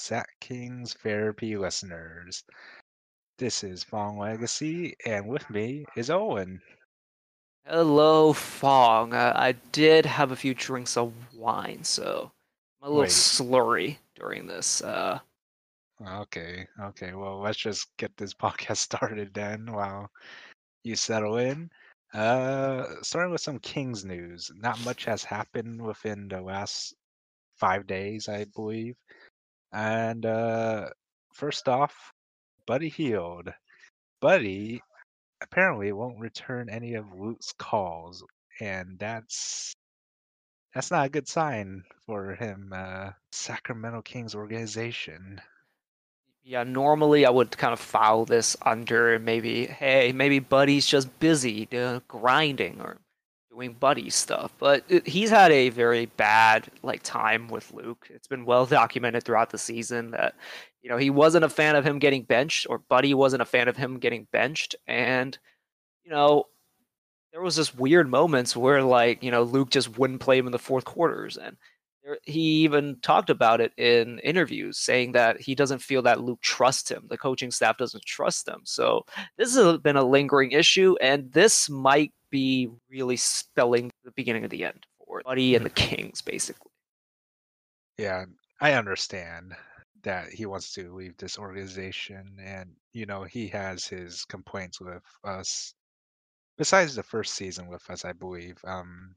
Sac 0.00 0.30
Kings 0.40 0.94
Therapy 0.94 1.58
listeners. 1.58 2.42
This 3.36 3.62
is 3.62 3.84
Fong 3.84 4.18
Legacy, 4.18 4.96
and 5.04 5.28
with 5.28 5.48
me 5.50 5.84
is 5.94 6.08
Owen. 6.08 6.62
Hello, 7.66 8.32
Fong. 8.32 9.12
Uh, 9.12 9.34
I 9.36 9.52
did 9.52 10.06
have 10.06 10.32
a 10.32 10.36
few 10.36 10.54
drinks 10.54 10.96
of 10.96 11.12
wine, 11.34 11.84
so 11.84 12.32
I'm 12.80 12.86
a 12.86 12.88
little 12.88 13.02
Wait. 13.02 13.10
slurry 13.10 13.98
during 14.14 14.46
this. 14.46 14.80
Uh, 14.80 15.20
Okay, 16.00 16.66
okay. 16.80 17.12
Well, 17.12 17.38
let's 17.40 17.58
just 17.58 17.94
get 17.98 18.16
this 18.16 18.32
podcast 18.42 18.78
started 18.78 19.34
then 19.34 19.70
while 19.70 20.10
you 20.82 20.96
settle 20.96 21.36
in. 21.36 21.70
Uh, 22.14 22.86
starting 23.02 23.32
with 23.32 23.42
some 23.42 23.58
Kings 23.58 24.06
news. 24.06 24.50
Not 24.56 24.82
much 24.82 25.04
has 25.04 25.24
happened 25.24 25.82
within 25.82 26.26
the 26.26 26.40
last 26.40 26.94
five 27.58 27.86
days, 27.86 28.30
I 28.30 28.46
believe. 28.56 28.96
And 29.72 30.26
uh, 30.26 30.90
first 31.32 31.68
off, 31.68 32.12
Buddy 32.66 32.88
Hield. 32.88 33.52
Buddy 34.20 34.82
apparently 35.42 35.92
won't 35.92 36.18
return 36.20 36.68
any 36.68 36.94
of 36.94 37.12
Luke's 37.14 37.52
calls, 37.58 38.24
and 38.60 38.98
that's 38.98 39.74
that's 40.74 40.90
not 40.90 41.06
a 41.06 41.10
good 41.10 41.28
sign 41.28 41.84
for 42.06 42.34
him. 42.34 42.72
Uh, 42.74 43.10
Sacramento 43.32 44.02
Kings 44.02 44.34
organization. 44.34 45.40
yeah, 46.42 46.64
normally 46.64 47.26
I 47.26 47.30
would 47.30 47.56
kind 47.56 47.72
of 47.72 47.80
file 47.80 48.24
this 48.24 48.56
under 48.62 49.18
maybe, 49.18 49.66
hey, 49.66 50.12
maybe 50.12 50.38
Buddy's 50.38 50.86
just 50.86 51.18
busy 51.20 51.68
uh, 51.76 52.00
grinding 52.08 52.80
or 52.80 52.98
doing 53.60 53.76
Buddy 53.78 54.10
stuff. 54.10 54.52
But 54.58 54.84
he's 55.06 55.30
had 55.30 55.52
a 55.52 55.68
very 55.68 56.06
bad 56.06 56.68
like 56.82 57.02
time 57.02 57.48
with 57.48 57.72
Luke. 57.72 58.08
It's 58.10 58.28
been 58.28 58.44
well 58.44 58.66
documented 58.66 59.24
throughout 59.24 59.50
the 59.50 59.58
season 59.58 60.12
that 60.12 60.34
you 60.82 60.90
know 60.90 60.96
he 60.96 61.10
wasn't 61.10 61.44
a 61.44 61.48
fan 61.48 61.76
of 61.76 61.84
him 61.84 61.98
getting 61.98 62.22
benched, 62.22 62.66
or 62.68 62.78
Buddy 62.78 63.14
wasn't 63.14 63.42
a 63.42 63.46
fan 63.46 63.68
of 63.68 63.76
him 63.76 63.98
getting 63.98 64.26
benched, 64.32 64.74
and 64.86 65.38
you 66.04 66.10
know 66.10 66.44
there 67.32 67.42
was 67.42 67.56
just 67.56 67.78
weird 67.78 68.08
moments 68.08 68.56
where 68.56 68.82
like 68.82 69.22
you 69.22 69.30
know 69.30 69.42
Luke 69.42 69.70
just 69.70 69.98
wouldn't 69.98 70.20
play 70.20 70.38
him 70.38 70.46
in 70.46 70.52
the 70.52 70.58
fourth 70.58 70.84
quarters, 70.84 71.36
and 71.36 71.56
he 72.24 72.40
even 72.64 72.96
talked 73.02 73.30
about 73.30 73.60
it 73.60 73.72
in 73.76 74.18
interviews, 74.20 74.78
saying 74.78 75.12
that 75.12 75.40
he 75.40 75.54
doesn't 75.54 75.82
feel 75.82 76.02
that 76.02 76.22
Luke 76.22 76.40
trusts 76.40 76.90
him. 76.90 77.06
The 77.08 77.18
coaching 77.18 77.50
staff 77.50 77.76
doesn't 77.76 78.04
trust 78.04 78.48
him. 78.48 78.62
So 78.64 79.04
this 79.36 79.54
has 79.54 79.78
been 79.78 79.96
a 79.96 80.02
lingering 80.02 80.52
issue, 80.52 80.96
and 81.00 81.30
this 81.32 81.68
might 81.68 82.12
be 82.30 82.70
really 82.90 83.16
spelling 83.16 83.90
the 84.04 84.12
beginning 84.12 84.44
of 84.44 84.50
the 84.50 84.64
end 84.64 84.86
for 84.98 85.22
Buddy 85.24 85.54
and 85.54 85.64
the 85.64 85.70
Kings, 85.70 86.22
basically. 86.22 86.70
Yeah, 87.98 88.24
I 88.60 88.72
understand 88.72 89.54
that 90.02 90.28
he 90.28 90.46
wants 90.46 90.72
to 90.74 90.94
leave 90.94 91.16
this 91.16 91.38
organization, 91.38 92.36
and 92.42 92.70
you 92.92 93.06
know 93.06 93.24
he 93.24 93.48
has 93.48 93.86
his 93.86 94.24
complaints 94.24 94.80
with 94.80 95.02
us. 95.24 95.74
Besides 96.56 96.94
the 96.94 97.02
first 97.02 97.34
season 97.34 97.68
with 97.68 97.88
us, 97.90 98.04
I 98.04 98.12
believe. 98.12 98.56
Um, 98.64 99.14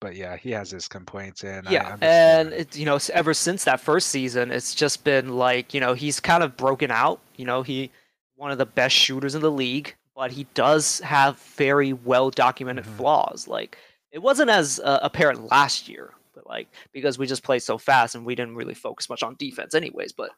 but 0.00 0.16
yeah, 0.16 0.36
he 0.36 0.50
has 0.50 0.70
his 0.70 0.88
complaints, 0.88 1.44
and 1.44 1.66
Yeah, 1.70 1.96
and 2.02 2.52
it, 2.52 2.76
you 2.76 2.84
know, 2.84 2.98
ever 3.12 3.32
since 3.32 3.64
that 3.64 3.80
first 3.80 4.08
season, 4.08 4.50
it's 4.50 4.74
just 4.74 5.04
been 5.04 5.36
like 5.36 5.72
you 5.72 5.80
know 5.80 5.94
he's 5.94 6.20
kind 6.20 6.42
of 6.42 6.56
broken 6.56 6.90
out. 6.90 7.20
You 7.36 7.46
know, 7.46 7.62
he 7.62 7.90
one 8.36 8.50
of 8.50 8.58
the 8.58 8.66
best 8.66 8.94
shooters 8.94 9.34
in 9.34 9.40
the 9.40 9.50
league, 9.50 9.94
but 10.16 10.30
he 10.32 10.44
does 10.54 11.00
have 11.00 11.38
very 11.40 11.92
well 11.92 12.30
documented 12.30 12.84
Mhm. 12.84 12.96
flaws. 12.96 13.48
Like 13.48 13.78
it 14.12 14.18
wasn't 14.20 14.50
as 14.50 14.80
uh, 14.80 15.00
apparent 15.02 15.50
last 15.50 15.88
year, 15.88 16.14
but 16.34 16.46
like 16.46 16.68
because 16.92 17.18
we 17.18 17.26
just 17.26 17.42
played 17.42 17.60
so 17.62 17.78
fast 17.78 18.14
and 18.14 18.24
we 18.24 18.34
didn't 18.34 18.56
really 18.56 18.74
focus 18.74 19.08
much 19.08 19.22
on 19.22 19.36
defense, 19.36 19.74
anyways. 19.74 20.12
But 20.12 20.30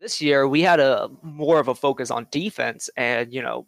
this 0.00 0.20
year 0.20 0.46
we 0.46 0.60
had 0.62 0.80
a 0.80 1.10
more 1.22 1.58
of 1.58 1.68
a 1.68 1.74
focus 1.74 2.10
on 2.10 2.28
defense 2.30 2.88
and 2.96 3.32
you 3.32 3.42
know 3.42 3.66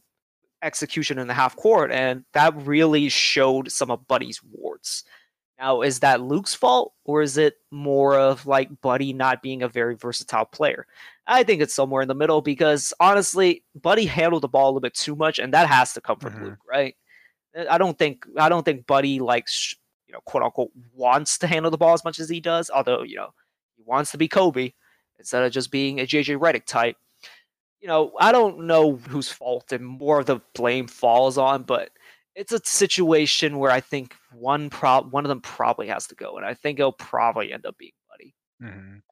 execution 0.63 1.19
in 1.19 1.29
the 1.29 1.35
half 1.35 1.55
court, 1.57 1.93
and 1.93 2.25
that 2.33 2.55
really 2.67 3.09
showed 3.09 3.71
some 3.71 3.91
of 3.91 4.07
Buddy's 4.09 4.43
warts. 4.43 5.05
Now, 5.59 5.83
is 5.83 6.01
that 6.01 6.21
Luke's 6.21 6.55
fault, 6.55 6.95
or 7.05 7.21
is 7.23 7.37
it 7.37 7.57
more 7.73 8.17
of 8.19 8.47
like 8.47 8.81
Buddy 8.81 9.13
not 9.13 9.43
being 9.43 9.63
a 9.63 9.69
very 9.69 9.97
versatile 9.97 10.45
player? 10.45 10.87
I 11.29 11.43
think 11.45 11.61
it's 11.61 11.75
somewhere 11.75 12.03
in 12.03 12.09
the 12.09 12.15
middle 12.15 12.41
because 12.41 12.93
honestly, 12.99 13.63
Buddy 13.75 14.07
handled 14.07 14.43
the 14.43 14.49
ball 14.49 14.67
a 14.67 14.71
little 14.71 14.81
bit 14.81 14.95
too 14.95 15.15
much, 15.15 15.39
and 15.39 15.53
that 15.55 15.69
has 15.69 15.93
to 15.93 16.01
come 16.01 16.19
from 16.19 16.33
Mhm. 16.33 16.43
Luke, 16.43 16.59
right? 16.69 16.97
Uh, 17.57 17.67
I 17.71 17.79
don't 17.79 17.99
think 17.99 18.27
I 18.37 18.49
don't 18.49 18.65
think 18.65 18.87
Buddy 18.87 19.21
like 19.21 19.47
you 20.07 20.15
know 20.15 20.21
quote 20.25 20.43
unquote 20.43 20.71
wants 20.95 21.39
to 21.39 21.47
handle 21.47 21.71
the 21.71 21.77
ball 21.79 21.93
as 21.93 22.05
much 22.05 22.19
as 22.19 22.29
he 22.29 22.41
does. 22.41 22.71
Although 22.71 23.03
you 23.03 23.17
know 23.17 23.33
he 23.77 23.83
wants 23.85 24.11
to 24.13 24.19
be 24.19 24.27
Kobe 24.27 24.73
instead 25.19 25.43
of 25.43 25.53
just 25.53 25.71
being 25.71 26.01
a 26.01 26.07
JJ 26.07 26.37
Redick 26.39 26.65
type. 26.65 26.97
You 27.81 27.87
know, 27.89 28.13
I 28.19 28.33
don't 28.33 28.67
know 28.67 28.97
whose 28.97 29.31
fault 29.31 29.71
and 29.71 29.87
more 29.87 30.19
of 30.21 30.27
the 30.27 30.41
blame 30.55 30.89
falls 30.89 31.39
on, 31.39 31.63
but 31.63 31.91
it's 32.35 32.53
a 32.53 32.61
situation 32.65 33.59
where 33.59 33.71
I 33.71 33.81
think 33.81 34.15
one 34.33 34.71
prob 34.71 35.13
one 35.13 35.25
of 35.25 35.29
them 35.29 35.41
probably 35.43 35.89
has 35.89 36.07
to 36.09 36.15
go, 36.15 36.37
and 36.39 36.47
I 36.47 36.55
think 36.55 36.79
it'll 36.81 36.93
probably 36.93 37.53
end 37.53 37.67
up 37.67 37.77
being 37.79 37.93
Buddy. 38.09 38.35
Mhm. 38.63 39.03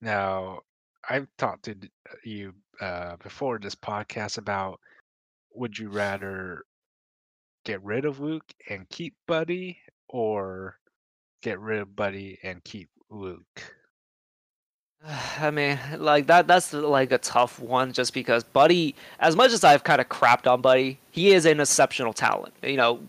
Now, 0.00 0.62
I've 1.10 1.26
talked 1.36 1.64
to 1.64 1.72
uh, 1.72 2.14
you 2.24 2.54
uh, 2.80 3.16
before 3.16 3.58
this 3.58 3.74
podcast 3.74 4.38
about 4.38 4.80
would 5.52 5.76
you 5.76 5.90
rather 5.90 6.62
get 7.64 7.82
rid 7.82 8.04
of 8.04 8.20
Luke 8.20 8.44
and 8.68 8.88
keep 8.88 9.14
Buddy, 9.26 9.78
or 10.08 10.78
get 11.42 11.58
rid 11.58 11.80
of 11.80 11.96
Buddy 11.96 12.38
and 12.44 12.62
keep 12.62 12.88
Luke? 13.10 13.74
I 15.40 15.50
mean, 15.50 15.78
like 15.98 16.28
that 16.28 16.46
that's 16.46 16.72
like 16.72 17.10
a 17.10 17.18
tough 17.18 17.58
one 17.58 17.92
just 17.92 18.14
because 18.14 18.44
Buddy, 18.44 18.94
as 19.18 19.34
much 19.34 19.52
as 19.52 19.64
I've 19.64 19.84
kind 19.84 20.00
of 20.00 20.08
crapped 20.08 20.46
on 20.46 20.60
Buddy, 20.60 20.98
he 21.10 21.32
is 21.32 21.44
an 21.44 21.58
exceptional 21.58 22.12
talent. 22.12 22.54
You 22.62 22.76
know, 22.76 23.00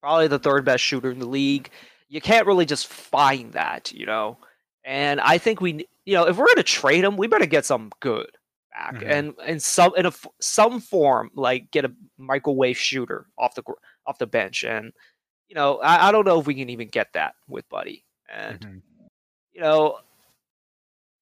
probably 0.00 0.26
the 0.26 0.40
third 0.40 0.64
best 0.64 0.82
shooter 0.82 1.12
in 1.12 1.20
the 1.20 1.26
league. 1.26 1.70
You 2.08 2.20
can't 2.20 2.46
really 2.46 2.66
just 2.66 2.88
find 2.88 3.52
that, 3.52 3.92
you 3.92 4.06
know. 4.06 4.36
And 4.84 5.20
I 5.20 5.38
think 5.38 5.60
we, 5.60 5.86
you 6.04 6.14
know, 6.14 6.26
if 6.26 6.36
we're 6.36 6.46
going 6.46 6.56
to 6.56 6.62
trade 6.62 7.04
him, 7.04 7.16
we 7.16 7.26
better 7.26 7.46
get 7.46 7.64
some 7.64 7.90
good 8.00 8.30
back 8.72 8.96
Mhm. 8.96 9.06
and 9.06 9.34
in 9.46 9.60
some 9.60 9.92
in 9.96 10.04
a 10.06 10.12
some 10.40 10.80
form 10.80 11.30
like 11.34 11.70
get 11.70 11.84
a 11.84 11.92
microwave 12.18 12.76
shooter 12.76 13.26
off 13.38 13.54
the 13.54 13.62
off 14.06 14.18
the 14.18 14.26
bench 14.26 14.64
and 14.64 14.92
you 15.48 15.54
know, 15.54 15.78
I, 15.78 16.08
I 16.08 16.12
don't 16.12 16.24
know 16.26 16.40
if 16.40 16.46
we 16.46 16.54
can 16.54 16.70
even 16.70 16.88
get 16.88 17.12
that 17.12 17.34
with 17.48 17.68
Buddy. 17.68 18.04
And 18.28 18.60
Mhm. 18.60 18.82
you 19.52 19.60
know, 19.60 20.00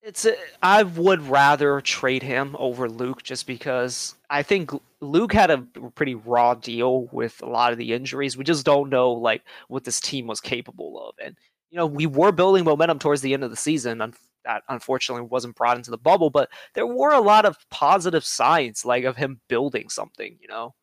it's 0.03 0.25
a, 0.25 0.34
I 0.62 0.82
would 0.82 1.22
rather 1.28 1.81
trade 1.81 2.22
him 2.22 2.56
over 2.59 2.88
Luke 2.88 3.22
just 3.22 3.47
because 3.47 4.14
I 4.31 4.43
think 4.43 4.70
Luke 5.00 5.32
had 5.32 5.50
a 5.50 5.59
pretty 5.94 6.14
raw 6.14 6.54
deal 6.54 7.09
with 7.12 7.41
a 7.43 7.47
lot 7.47 7.72
of 7.72 7.78
the 7.78 7.93
injuries. 7.93 8.37
We 8.37 8.44
just 8.44 8.64
don't 8.64 8.91
know 8.91 9.12
like 9.12 9.43
what 9.69 9.84
this 9.84 10.00
team 10.00 10.26
was 10.26 10.41
capable 10.41 11.09
of, 11.09 11.14
and 11.22 11.37
you 11.70 11.76
know 11.76 11.87
we 11.87 12.06
were 12.06 12.32
building 12.32 12.64
momentum 12.64 12.99
towards 12.99 13.20
the 13.20 13.34
end 13.34 13.44
of 13.44 13.50
the 13.50 13.56
season. 13.56 14.00
That 14.44 14.62
unfortunately 14.69 15.26
wasn't 15.28 15.56
brought 15.56 15.76
into 15.76 15.91
the 15.91 15.98
bubble, 15.98 16.30
but 16.30 16.50
there 16.75 16.86
were 16.86 17.12
a 17.12 17.20
lot 17.20 17.44
of 17.44 17.56
positive 17.70 18.25
signs 18.25 18.84
like 18.84 19.04
of 19.04 19.16
him 19.16 19.41
building 19.48 19.88
something. 19.88 20.36
You 20.41 20.48
know, 20.48 20.75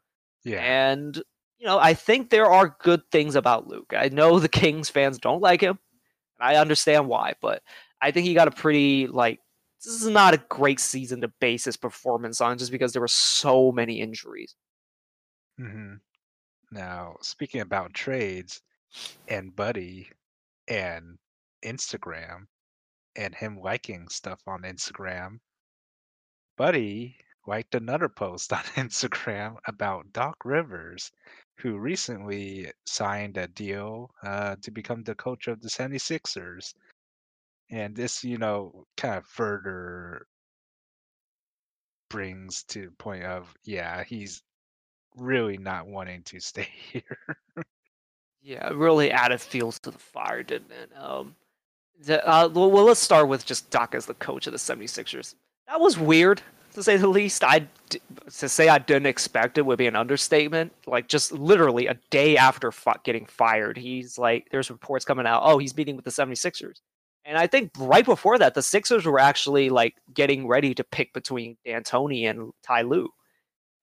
Yeah. 0.44 0.62
and 0.62 1.16
you 1.58 1.66
know 1.68 1.78
I 1.80 1.94
think 1.94 2.30
there 2.30 2.46
are 2.50 2.76
good 2.82 3.02
things 3.12 3.36
about 3.36 3.68
Luke. 3.68 3.94
I 3.96 4.10
know 4.10 4.40
the 4.40 4.50
Kings 4.62 4.90
fans 4.90 5.18
don't 5.18 5.42
like 5.42 5.62
him, 5.62 5.78
and 6.40 6.50
I 6.50 6.56
understand 6.60 7.08
why, 7.08 7.34
but 7.42 7.62
I 8.02 8.12
think 8.12 8.28
he 8.28 8.34
got 8.34 8.48
a 8.48 8.52
pretty 8.52 9.08
like 9.08 9.40
this 9.84 9.94
is 10.02 10.08
not 10.08 10.34
a 10.34 10.44
great 10.50 10.80
season 10.80 11.22
to 11.22 11.30
base 11.40 11.66
his 11.66 11.78
performance 11.78 12.42
on 12.42 12.58
just 12.58 12.72
because 12.72 12.92
there 12.94 13.02
were 13.02 13.08
so 13.08 13.72
many 13.72 14.02
injuries. 14.02 14.56
Mm-hmm. 15.60 15.96
Now, 16.72 17.16
speaking 17.22 17.62
about 17.62 17.94
trades 17.94 18.62
and 19.28 19.56
Buddy 19.56 20.10
and 20.68 21.18
Instagram 21.64 22.48
and 23.20 23.36
him 23.36 23.60
liking 23.60 24.08
stuff 24.08 24.40
on 24.48 24.62
Instagram, 24.62 25.40
Buddy 26.58 27.18
liked 27.46 27.76
another 27.76 28.08
post 28.08 28.54
on 28.54 28.64
Instagram 28.76 29.58
about 29.68 30.12
Doc 30.14 30.38
Rivers, 30.46 31.12
who 31.58 31.78
recently 31.78 32.72
signed 32.86 33.38
a 33.38 33.48
deal 33.48 34.10
uh, 34.24 34.56
to 34.62 34.72
become 34.72 35.04
the 35.04 35.16
coach 35.16 35.48
of 35.48 35.62
the 35.62 35.68
76ers. 35.68 36.74
And 37.70 37.94
this, 37.94 38.24
you 38.24 38.38
know, 38.38 38.86
kind 38.96 39.18
of 39.18 39.26
further 39.26 40.26
brings 42.10 42.64
to 42.64 42.86
the 42.86 42.92
point 42.92 43.26
of, 43.26 43.54
yeah, 43.66 44.04
he's 44.06 44.42
really 45.18 45.58
not 45.58 45.88
wanting 45.88 46.24
to 46.24 46.40
stay 46.40 46.70
here. 46.92 47.38
Yeah, 48.42 48.70
really 48.70 49.12
added 49.12 49.42
fuel 49.42 49.74
to 49.74 49.92
the 49.92 50.00
fire, 50.00 50.42
didn't 50.42 50.72
it? 50.72 50.92
Um, 50.98 51.36
the, 52.06 52.28
uh, 52.28 52.48
well, 52.48 52.86
let's 52.86 53.00
start 53.00 53.28
with 53.28 53.46
just 53.46 53.70
Doc 53.70 53.96
as 53.96 54.06
the 54.06 54.14
coach 54.16 54.48
of 54.48 54.54
the 54.54 54.60
76ers. 54.60 55.36
That 55.68 55.80
was 55.80 55.98
weird, 55.98 56.42
to 56.74 56.84
say 56.84 56.98
the 56.98 57.08
least. 57.08 57.44
I 57.44 57.68
to 57.90 58.50
say 58.50 58.70
I 58.70 58.78
didn't 58.78 59.08
expect 59.08 59.58
it 59.58 59.66
would 59.66 59.78
be 59.78 59.88
an 59.88 59.96
understatement. 59.96 60.72
Like 60.86 61.08
just 61.08 61.32
literally 61.32 61.88
a 61.88 61.98
day 62.12 62.38
after 62.38 62.72
getting 63.04 63.26
fired, 63.26 63.78
he's 63.78 64.18
like, 64.18 64.48
there's 64.52 64.70
reports 64.72 65.06
coming 65.06 65.26
out. 65.26 65.42
Oh, 65.44 65.58
he's 65.58 65.76
meeting 65.76 65.96
with 65.96 66.06
the 66.06 66.12
76ers, 66.12 66.82
And 67.26 67.38
I 67.38 67.48
think 67.48 67.72
right 67.78 68.06
before 68.06 68.38
that, 68.38 68.54
the 68.54 68.62
Sixers 68.62 69.06
were 69.06 69.20
actually 69.20 69.70
like 69.70 69.96
getting 70.14 70.48
ready 70.48 70.74
to 70.76 70.84
pick 70.84 71.14
between 71.14 71.58
D'Antoni 71.66 72.30
and 72.30 72.52
Ty 72.64 72.84
Lue. 72.84 73.10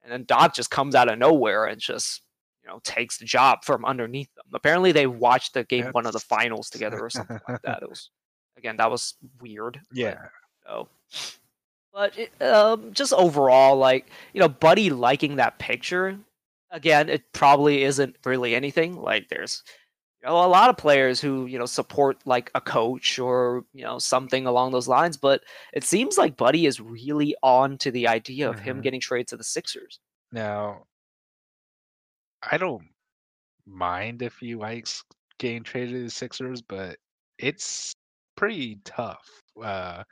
And 0.02 0.12
then 0.12 0.24
Doc 0.24 0.54
just 0.54 0.70
comes 0.70 0.94
out 0.94 1.10
of 1.10 1.18
nowhere 1.18 1.64
and 1.66 1.80
just, 1.80 2.22
you 2.66 2.72
know, 2.72 2.80
takes 2.82 3.18
the 3.18 3.24
job 3.24 3.64
from 3.64 3.84
underneath 3.84 4.34
them. 4.34 4.46
Apparently 4.52 4.90
they 4.90 5.06
watched 5.06 5.54
the 5.54 5.64
game 5.64 5.86
one 5.92 6.04
of 6.06 6.12
the 6.12 6.20
finals 6.20 6.68
together 6.70 6.98
or 7.00 7.10
something 7.10 7.38
like 7.48 7.62
that. 7.62 7.82
It 7.82 7.88
was 7.88 8.10
again, 8.56 8.76
that 8.78 8.90
was 8.90 9.14
weird. 9.40 9.80
Yeah. 9.92 10.18
So 10.66 10.88
but 11.92 12.18
it, 12.18 12.42
um, 12.42 12.92
just 12.92 13.12
overall, 13.12 13.76
like 13.76 14.06
you 14.32 14.40
know, 14.40 14.48
Buddy 14.48 14.90
liking 14.90 15.36
that 15.36 15.58
picture. 15.58 16.18
Again, 16.70 17.08
it 17.08 17.32
probably 17.32 17.84
isn't 17.84 18.16
really 18.24 18.54
anything. 18.54 18.96
Like 18.96 19.28
there's 19.28 19.62
you 20.20 20.28
know 20.28 20.44
a 20.44 20.48
lot 20.48 20.68
of 20.68 20.76
players 20.76 21.20
who 21.20 21.46
you 21.46 21.58
know 21.58 21.64
support 21.66 22.18
like 22.26 22.50
a 22.54 22.60
coach 22.60 23.18
or 23.18 23.64
you 23.72 23.84
know 23.84 23.98
something 23.98 24.46
along 24.46 24.72
those 24.72 24.88
lines, 24.88 25.16
but 25.16 25.42
it 25.72 25.84
seems 25.84 26.18
like 26.18 26.36
Buddy 26.36 26.66
is 26.66 26.80
really 26.80 27.34
on 27.42 27.78
to 27.78 27.90
the 27.90 28.08
idea 28.08 28.50
of 28.50 28.58
him 28.58 28.78
Mhm. 28.78 28.82
getting 28.82 29.00
traded 29.00 29.28
to 29.28 29.36
the 29.36 29.44
Sixers. 29.44 30.00
Now, 30.32 30.82
I 32.50 32.58
don't 32.58 32.86
mind 33.66 34.22
if 34.22 34.36
he 34.38 34.54
likes 34.54 35.02
getting 35.38 35.62
traded 35.62 35.94
to 35.94 36.04
the 36.04 36.10
Sixers, 36.10 36.62
but 36.62 36.96
it's 37.38 37.92
pretty 38.36 38.78
tough. 38.84 39.28
Uh, 39.62 40.04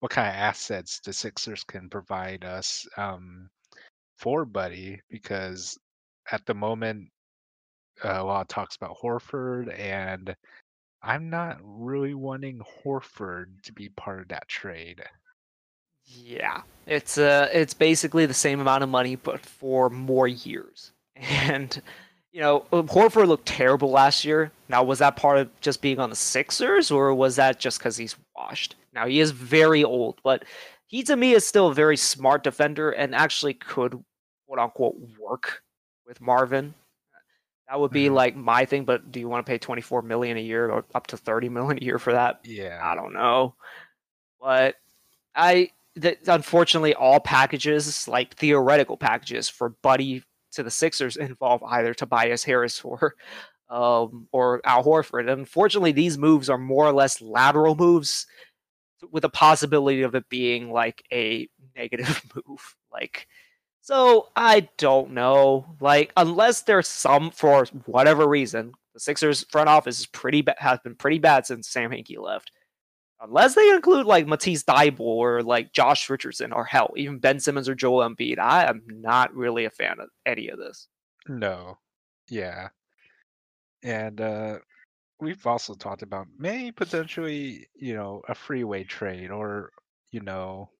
what 0.00 0.12
kind 0.12 0.28
of 0.28 0.34
assets 0.34 1.00
the 1.00 1.12
Sixers 1.12 1.64
can 1.64 1.88
provide 1.88 2.44
us 2.44 2.86
um, 2.96 3.48
for 4.16 4.44
Buddy? 4.44 5.00
Because 5.10 5.78
at 6.30 6.44
the 6.46 6.54
moment, 6.54 7.08
uh, 8.04 8.18
a 8.20 8.24
lot 8.24 8.42
of 8.42 8.48
talks 8.48 8.76
about 8.76 8.96
Horford, 9.02 9.78
and 9.78 10.34
I'm 11.02 11.30
not 11.30 11.58
really 11.62 12.14
wanting 12.14 12.60
Horford 12.84 13.62
to 13.62 13.72
be 13.72 13.88
part 13.90 14.20
of 14.20 14.28
that 14.28 14.48
trade. 14.48 15.02
Yeah, 16.04 16.62
it's 16.86 17.18
uh, 17.18 17.48
it's 17.52 17.74
basically 17.74 18.24
the 18.26 18.34
same 18.34 18.60
amount 18.60 18.82
of 18.82 18.88
money, 18.88 19.16
but 19.16 19.44
for 19.44 19.90
more 19.90 20.26
years. 20.26 20.92
And 21.20 21.80
you 22.32 22.40
know, 22.40 22.66
uh, 22.72 22.82
Horford 22.82 23.26
looked 23.26 23.46
terrible 23.46 23.90
last 23.90 24.24
year. 24.24 24.52
Now, 24.68 24.82
was 24.84 24.98
that 25.00 25.16
part 25.16 25.38
of 25.38 25.60
just 25.60 25.80
being 25.80 25.98
on 25.98 26.10
the 26.10 26.16
Sixers, 26.16 26.90
or 26.90 27.12
was 27.14 27.36
that 27.36 27.58
just 27.58 27.78
because 27.78 27.96
he's 27.96 28.14
washed? 28.36 28.76
Now 28.92 29.06
he 29.06 29.20
is 29.20 29.30
very 29.30 29.82
old, 29.84 30.20
but 30.22 30.44
he 30.86 31.02
to 31.04 31.16
me 31.16 31.32
is 31.32 31.46
still 31.46 31.68
a 31.68 31.74
very 31.74 31.96
smart 31.96 32.42
defender 32.44 32.90
and 32.90 33.14
actually 33.14 33.54
could 33.54 33.92
quote 34.46 34.58
unquote 34.58 34.96
work 35.18 35.62
with 36.06 36.20
Marvin. 36.20 36.74
That 37.68 37.80
would 37.80 37.90
be 37.90 38.08
Mhm. 38.08 38.14
like 38.14 38.34
my 38.36 38.64
thing, 38.64 38.84
but 38.84 39.12
do 39.12 39.20
you 39.20 39.28
want 39.28 39.44
to 39.44 39.50
pay 39.50 39.58
24 39.58 40.00
million 40.02 40.38
a 40.38 40.40
year 40.40 40.70
or 40.70 40.84
up 40.94 41.06
to 41.08 41.16
30 41.18 41.48
million 41.50 41.82
a 41.82 41.84
year 41.84 41.98
for 41.98 42.12
that? 42.12 42.40
Yeah. 42.44 42.80
I 42.82 42.94
don't 42.94 43.12
know. 43.12 43.54
But 44.40 44.76
I 45.34 45.70
that 45.96 46.18
unfortunately 46.28 46.94
all 46.94 47.20
packages, 47.20 48.06
like 48.08 48.34
theoretical 48.36 48.96
packages 48.96 49.48
for 49.48 49.70
Buddy 49.70 50.22
to 50.52 50.62
the 50.62 50.70
Sixers 50.70 51.16
involve 51.16 51.62
either 51.62 51.94
Tobias 51.94 52.44
Harris 52.44 52.80
or 52.84 53.14
um 53.68 54.28
or 54.32 54.60
Al 54.64 54.84
Horford. 54.84 55.30
Unfortunately 55.30 55.92
these 55.92 56.16
moves 56.18 56.48
are 56.48 56.58
more 56.58 56.86
or 56.86 56.92
less 56.92 57.20
lateral 57.20 57.74
moves 57.74 58.26
with 59.12 59.24
a 59.24 59.28
possibility 59.28 60.02
of 60.02 60.14
it 60.14 60.28
being 60.28 60.72
like 60.72 61.02
a 61.12 61.48
negative 61.76 62.22
move. 62.34 62.74
Like 62.92 63.28
so 63.82 64.28
I 64.36 64.68
don't 64.78 65.12
know. 65.12 65.66
Like 65.80 66.12
unless 66.16 66.62
there's 66.62 66.88
some 66.88 67.30
for 67.30 67.66
whatever 67.86 68.26
reason, 68.26 68.72
the 68.94 69.00
Sixers 69.00 69.44
front 69.50 69.68
office 69.68 70.00
is 70.00 70.06
pretty 70.06 70.42
ba- 70.42 70.56
has 70.58 70.78
been 70.80 70.94
pretty 70.94 71.18
bad 71.18 71.46
since 71.46 71.68
Sam 71.68 71.90
Hinkie 71.90 72.18
left. 72.18 72.50
Unless 73.20 73.54
they 73.56 73.68
include 73.70 74.06
like 74.06 74.26
Matisse 74.28 74.62
Thybulle 74.62 75.00
or 75.00 75.42
like 75.42 75.72
Josh 75.72 76.08
Richardson 76.08 76.52
or 76.52 76.64
hell, 76.64 76.92
even 76.96 77.18
Ben 77.18 77.40
Simmons 77.40 77.68
or 77.68 77.74
Joel 77.74 78.08
Embiid, 78.08 78.38
I 78.38 78.64
am 78.66 78.82
not 78.88 79.34
really 79.34 79.64
a 79.64 79.70
fan 79.70 79.98
of 80.00 80.08
any 80.24 80.48
of 80.48 80.58
this. 80.58 80.88
No. 81.28 81.78
Yeah. 82.28 82.68
And 83.82 84.20
uh 84.20 84.58
we've 85.20 85.46
also 85.46 85.74
talked 85.74 86.02
about 86.02 86.28
maybe 86.38 86.70
potentially, 86.72 87.66
you 87.74 87.94
know, 87.94 88.22
a 88.28 88.34
freeway 88.34 88.84
trade 88.84 89.30
or, 89.30 89.72
you 90.12 90.20
know, 90.20 90.70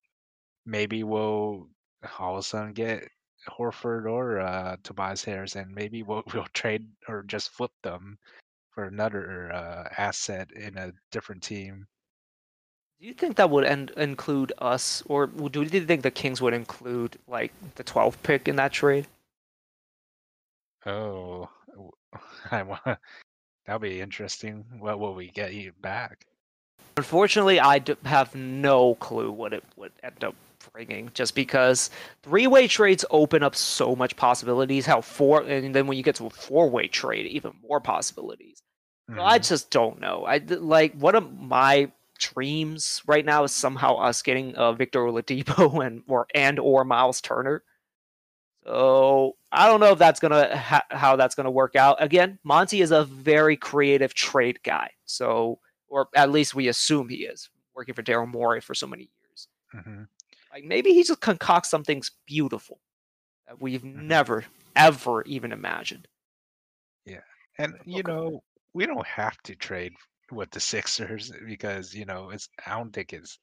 maybe 0.66 1.02
we'll 1.02 1.68
all 2.18 2.34
of 2.34 2.38
a 2.40 2.42
sudden 2.42 2.72
get 2.72 3.08
Horford 3.48 4.06
or 4.10 4.40
uh 4.40 4.76
Tobias 4.84 5.24
Harris 5.24 5.56
and 5.56 5.74
maybe 5.74 6.02
we'll 6.04 6.22
we'll 6.34 6.46
trade 6.54 6.86
or 7.08 7.24
just 7.24 7.50
flip 7.50 7.72
them 7.82 8.18
for 8.70 8.84
another 8.84 9.52
uh 9.52 9.88
asset 9.98 10.52
in 10.52 10.78
a 10.78 10.92
different 11.10 11.42
team. 11.42 11.88
Do 13.00 13.06
you 13.06 13.14
think 13.14 13.36
that 13.36 13.48
would 13.50 13.64
en- 13.64 13.90
include 13.96 14.52
us, 14.58 15.04
or 15.06 15.28
do 15.28 15.62
you 15.62 15.86
think 15.86 16.02
the 16.02 16.10
Kings 16.10 16.42
would 16.42 16.52
include 16.52 17.16
like 17.28 17.52
the 17.76 17.84
12th 17.84 18.16
pick 18.24 18.48
in 18.48 18.56
that 18.56 18.72
trade? 18.72 19.06
Oh, 20.84 21.48
I 22.50 22.62
want 22.62 22.82
that'll 23.64 23.78
be 23.78 24.00
interesting. 24.00 24.64
What 24.80 24.98
will 24.98 25.14
we 25.14 25.28
get 25.28 25.54
you 25.54 25.72
back? 25.80 26.26
Unfortunately, 26.96 27.60
I 27.60 27.80
have 28.04 28.34
no 28.34 28.96
clue 28.96 29.30
what 29.30 29.52
it 29.52 29.62
would 29.76 29.92
end 30.02 30.24
up 30.24 30.34
bringing, 30.72 31.10
just 31.14 31.36
because 31.36 31.90
three-way 32.24 32.66
trades 32.66 33.04
open 33.10 33.44
up 33.44 33.54
so 33.54 33.94
much 33.94 34.16
possibilities. 34.16 34.86
How 34.86 35.02
four, 35.02 35.42
and 35.42 35.72
then 35.72 35.86
when 35.86 35.96
you 35.96 36.02
get 36.02 36.16
to 36.16 36.26
a 36.26 36.30
four-way 36.30 36.88
trade, 36.88 37.26
even 37.26 37.52
more 37.62 37.80
possibilities. 37.80 38.60
So 39.08 39.22
I 39.22 39.38
mm-hmm. 39.38 39.42
just 39.44 39.70
don't 39.70 40.00
know. 40.00 40.24
I 40.26 40.38
like 40.38 40.94
one 40.94 41.14
of 41.14 41.32
my 41.40 41.90
dreams 42.18 43.02
right 43.06 43.24
now 43.24 43.44
is 43.44 43.52
somehow 43.52 43.96
us 43.96 44.22
getting 44.22 44.54
uh, 44.56 44.72
Victor 44.72 45.00
Oladipo 45.00 45.82
and 45.86 46.02
or 46.08 46.26
and 46.34 46.58
or 46.58 46.84
Miles 46.84 47.20
Turner. 47.20 47.62
So 48.64 49.36
I 49.50 49.66
don't 49.66 49.80
know 49.80 49.92
if 49.92 49.98
that's 49.98 50.20
gonna 50.20 50.56
ha- 50.56 50.86
how 50.90 51.16
that's 51.16 51.34
gonna 51.34 51.50
work 51.50 51.76
out. 51.76 52.02
Again, 52.02 52.38
Monty 52.44 52.80
is 52.82 52.90
a 52.90 53.04
very 53.04 53.56
creative 53.56 54.14
trade 54.14 54.62
guy. 54.62 54.90
So 55.04 55.60
or 55.88 56.08
at 56.14 56.30
least 56.30 56.54
we 56.54 56.68
assume 56.68 57.08
he 57.08 57.24
is 57.24 57.48
working 57.74 57.94
for 57.94 58.02
Daryl 58.02 58.28
Morey 58.28 58.60
for 58.60 58.74
so 58.74 58.86
many 58.86 59.10
years. 59.22 59.48
Mhm. 59.74 60.08
Like 60.52 60.64
maybe 60.64 60.92
he 60.92 61.02
just 61.02 61.20
concocts 61.20 61.70
something 61.70 62.02
beautiful 62.26 62.80
that 63.46 63.60
we've 63.60 63.82
Mhm. 63.82 64.02
never 64.02 64.44
ever 64.76 65.22
even 65.22 65.50
imagined. 65.52 66.06
Yeah, 67.06 67.22
and 67.58 67.74
you 67.86 68.02
know, 68.02 68.42
we 68.74 68.84
don't 68.86 69.06
have 69.06 69.38
to 69.44 69.54
trade 69.56 69.94
with 70.30 70.50
the 70.50 70.60
Sixers 70.60 71.32
because 71.46 71.94
you 71.94 72.04
know 72.04 72.30
it's. 72.30 72.48
I 72.66 72.76
don't 72.76 72.92
think 72.92 73.12
it's 73.12 73.38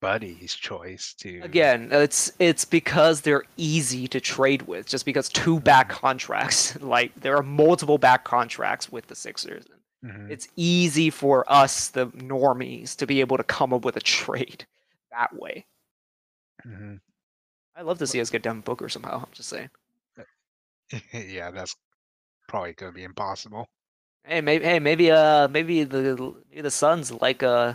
Buddy's 0.00 0.54
choice 0.54 1.14
to. 1.20 1.40
Again, 1.40 1.88
it's 1.92 2.32
it's 2.38 2.64
because 2.64 3.20
they're 3.20 3.44
easy 3.56 4.08
to 4.08 4.20
trade 4.20 4.62
with. 4.62 4.86
Just 4.86 5.04
because 5.04 5.28
two 5.28 5.60
back 5.60 5.88
contracts, 5.88 6.76
like 6.80 7.14
there 7.20 7.36
are 7.36 7.42
multiple 7.42 7.98
back 7.98 8.24
contracts 8.24 8.90
with 8.90 9.06
the 9.06 9.14
Sixers. 9.14 9.64
Mhm. 10.04 10.30
It's 10.30 10.48
easy 10.56 11.10
for 11.10 11.50
us, 11.50 11.88
the 11.90 12.08
normies, 12.08 12.96
to 12.96 13.06
be 13.06 13.20
able 13.20 13.36
to 13.36 13.44
come 13.44 13.72
up 13.72 13.84
with 13.84 13.96
a 13.96 14.00
trade 14.00 14.66
that 15.12 15.32
way. 15.38 15.64
Mhm. 16.66 17.00
I 17.76 17.82
love 17.82 17.98
to 17.98 18.06
see 18.06 18.20
us 18.20 18.28
get 18.30 18.42
Devin 18.42 18.60
Booker 18.62 18.88
somehow. 18.88 19.20
I'm 19.20 19.32
just 19.32 19.48
saying. 19.48 19.70
yeah, 21.12 21.50
that's 21.52 21.74
probably 22.48 22.72
gonna 22.74 22.92
be 22.92 23.04
impossible. 23.04 23.66
Hey, 24.24 24.40
maybe 24.40 24.64
hey 24.64 24.78
maybe 24.78 25.10
uh 25.10 25.48
maybe 25.48 25.84
the 25.84 26.34
maybe 26.50 26.62
the 26.62 26.70
Suns 26.70 27.10
like 27.12 27.42
uh 27.42 27.74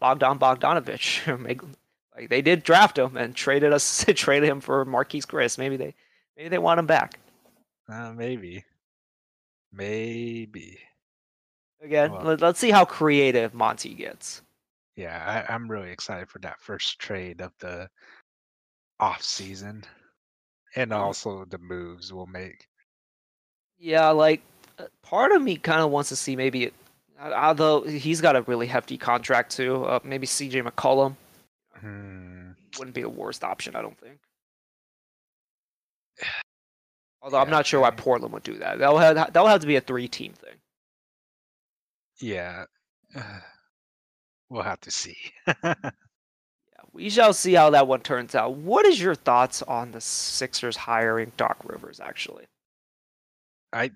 Bogdan 0.00 0.38
Bogdanovic. 0.38 1.66
Like 2.18 2.30
they 2.30 2.42
did 2.42 2.64
draft 2.64 2.98
him 2.98 3.16
and 3.16 3.32
traded 3.32 3.72
us 3.72 4.04
traded 4.16 4.48
him 4.48 4.60
for 4.60 4.84
Marquese 4.84 5.24
Chriss. 5.24 5.56
Maybe 5.56 5.76
they 5.76 5.94
maybe 6.36 6.48
they 6.48 6.58
want 6.58 6.80
him 6.80 6.86
back. 6.86 7.20
Uh, 7.88 8.10
maybe. 8.12 8.64
Maybe. 9.72 10.78
Again, 11.80 12.10
Well- 12.10 12.22
let, 12.24 12.42
us 12.42 12.58
see 12.58 12.70
how 12.72 12.84
creative 12.84 13.54
Monty 13.54 13.94
gets. 13.94 14.42
Yeah, 14.96 15.44
I, 15.48 15.54
I'm 15.54 15.70
really 15.70 15.92
excited 15.92 16.28
for 16.28 16.40
that 16.40 16.60
first 16.60 16.98
trade 16.98 17.40
of 17.40 17.52
the 17.60 17.88
off 18.98 19.22
season, 19.22 19.84
and 20.74 20.92
Um, 20.92 21.00
also 21.02 21.44
the 21.44 21.58
moves 21.58 22.12
we'll 22.12 22.26
make. 22.26 22.66
Yeah, 23.78 24.08
like 24.08 24.42
part 25.02 25.32
of 25.32 25.42
me 25.42 25.56
kind 25.56 25.80
of 25.80 25.90
wants 25.90 26.08
to 26.10 26.16
see 26.16 26.36
maybe, 26.36 26.70
although 27.20 27.82
he's 27.82 28.20
got 28.20 28.36
a 28.36 28.42
really 28.42 28.66
hefty 28.66 28.96
contract 28.98 29.52
too. 29.52 29.84
Uh, 29.84 29.98
maybe 30.04 30.26
C.J. 30.26 30.62
McCollum 30.62 31.16
Hmm. 31.80 32.50
wouldn't 32.78 32.94
be 32.94 33.02
the 33.02 33.08
worst 33.08 33.44
option, 33.44 33.76
I 33.76 33.82
don't 33.82 33.98
think. 33.98 34.18
Although 37.22 37.38
I'm 37.38 37.50
not 37.50 37.66
sure 37.66 37.80
why 37.80 37.90
Portland 37.90 38.32
would 38.32 38.42
do 38.44 38.58
that. 38.58 38.78
That'll 38.78 38.98
have 38.98 39.16
that'll 39.16 39.48
have 39.48 39.60
to 39.60 39.66
be 39.66 39.76
a 39.76 39.80
three-team 39.80 40.32
thing. 40.34 40.56
Yeah. 42.20 42.64
We'll 44.50 44.62
have 44.62 44.80
to 44.80 44.90
see. 44.90 45.16
Yeah, 45.64 45.90
we 46.94 47.10
shall 47.10 47.34
see 47.34 47.52
how 47.52 47.68
that 47.70 47.86
one 47.86 48.00
turns 48.00 48.34
out. 48.34 48.54
What 48.54 48.86
is 48.86 48.98
your 49.00 49.14
thoughts 49.14 49.60
on 49.62 49.92
the 49.92 50.00
Sixers 50.00 50.74
hiring 50.76 51.32
Doc 51.36 51.58
Rivers? 51.64 52.00
Actually, 52.00 52.46
I, 53.74 53.90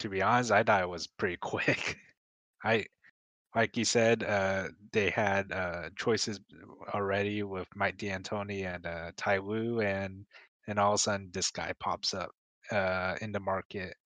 to 0.00 0.08
be 0.08 0.22
honest, 0.22 0.50
I 0.50 0.62
thought 0.62 0.82
it 0.82 0.88
was 0.88 1.06
pretty 1.06 1.36
quick. 1.40 1.98
I 2.64 2.86
like 3.54 3.76
you 3.76 3.84
said, 3.86 4.22
uh, 4.22 4.68
they 4.92 5.10
had 5.10 5.50
uh, 5.50 5.88
choices 5.96 6.40
already 6.94 7.42
with 7.42 7.66
Mike 7.74 7.96
D'Antoni 7.96 8.66
and 8.66 8.86
uh, 8.86 9.12
Tai 9.16 9.38
Wu, 9.38 9.80
and 9.80 10.26
and 10.68 10.78
all 10.78 10.92
of 10.92 10.96
a 10.96 10.98
sudden 10.98 11.30
this 11.32 11.50
guy 11.50 11.72
pops 11.80 12.12
up 12.14 12.30
uh, 12.70 13.16
in 13.22 13.32
the 13.32 13.40
market. 13.40 13.96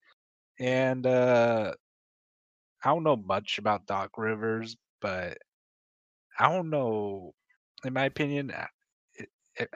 And 0.59 1.05
uh, 1.05 1.73
I 2.83 2.89
don't 2.89 3.03
know 3.03 3.15
much 3.17 3.57
about 3.57 3.87
Doc 3.87 4.11
Rivers, 4.17 4.75
but 5.01 5.37
I 6.39 6.51
don't 6.51 6.69
know. 6.69 7.33
In 7.83 7.93
my 7.93 8.05
opinion, 8.05 8.51
I, 8.51 8.67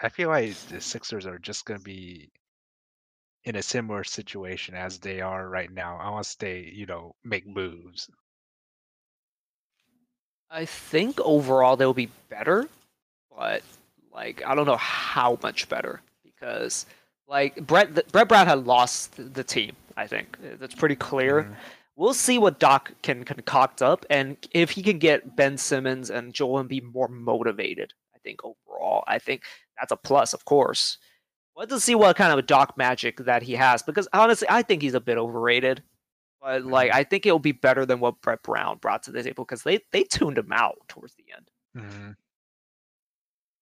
I 0.01 0.09
feel 0.09 0.29
like 0.29 0.55
the 0.69 0.79
Sixers 0.79 1.25
are 1.25 1.39
just 1.39 1.65
going 1.65 1.79
to 1.79 1.83
be 1.83 2.31
in 3.45 3.55
a 3.55 3.61
similar 3.61 4.03
situation 4.03 4.75
as 4.75 4.97
they 4.97 5.21
are 5.21 5.47
right 5.47 5.71
now, 5.71 5.99
unless 6.01 6.35
they, 6.35 6.71
you 6.73 6.85
know, 6.85 7.15
make 7.23 7.47
moves. 7.47 8.09
I 10.49 10.65
think 10.65 11.19
overall 11.19 11.75
they'll 11.75 11.93
be 11.93 12.09
better, 12.29 12.67
but 13.35 13.61
like 14.13 14.43
I 14.45 14.55
don't 14.55 14.65
know 14.65 14.77
how 14.77 15.37
much 15.43 15.69
better 15.69 16.01
because 16.23 16.85
like 17.27 17.55
Brett 17.67 18.11
Brett 18.11 18.27
Brown 18.27 18.47
had 18.47 18.65
lost 18.65 19.33
the 19.33 19.43
team. 19.43 19.75
I 19.97 20.07
think 20.07 20.37
that's 20.59 20.75
pretty 20.75 20.95
clear. 20.95 21.43
Mm-hmm. 21.43 21.53
We'll 21.97 22.13
see 22.13 22.37
what 22.37 22.59
Doc 22.59 22.91
can 23.03 23.23
concoct 23.23 23.81
up, 23.81 24.05
and 24.09 24.37
if 24.51 24.71
he 24.71 24.83
can 24.83 24.99
get 24.99 25.35
Ben 25.35 25.57
Simmons 25.57 26.09
and 26.09 26.33
Joel 26.33 26.59
and 26.59 26.69
be 26.69 26.81
more 26.81 27.07
motivated. 27.07 27.93
I 28.13 28.19
think 28.19 28.41
overall, 28.43 29.03
I 29.07 29.19
think 29.19 29.43
that's 29.79 29.91
a 29.91 29.97
plus, 29.97 30.33
of 30.33 30.45
course. 30.45 30.97
Let's 31.55 31.83
see 31.83 31.95
what 31.95 32.17
kind 32.17 32.37
of 32.37 32.45
Doc 32.45 32.77
magic 32.77 33.17
that 33.19 33.41
he 33.41 33.53
has, 33.53 33.81
because 33.81 34.07
honestly, 34.11 34.47
I 34.49 34.61
think 34.61 34.81
he's 34.81 34.93
a 34.93 34.99
bit 34.99 35.17
overrated. 35.17 35.81
But 36.41 36.65
like, 36.65 36.91
mm-hmm. 36.91 36.99
I 36.99 37.03
think 37.03 37.25
it'll 37.25 37.39
be 37.39 37.53
better 37.53 37.85
than 37.85 37.99
what 37.99 38.21
Brett 38.21 38.43
Brown 38.43 38.77
brought 38.77 39.03
to 39.03 39.11
the 39.11 39.23
table 39.23 39.45
because 39.45 39.63
they 39.63 39.79
they 39.91 40.03
tuned 40.03 40.37
him 40.37 40.51
out 40.51 40.75
towards 40.87 41.15
the 41.15 41.25
end. 41.35 41.49
Mm-hmm. 41.75 42.11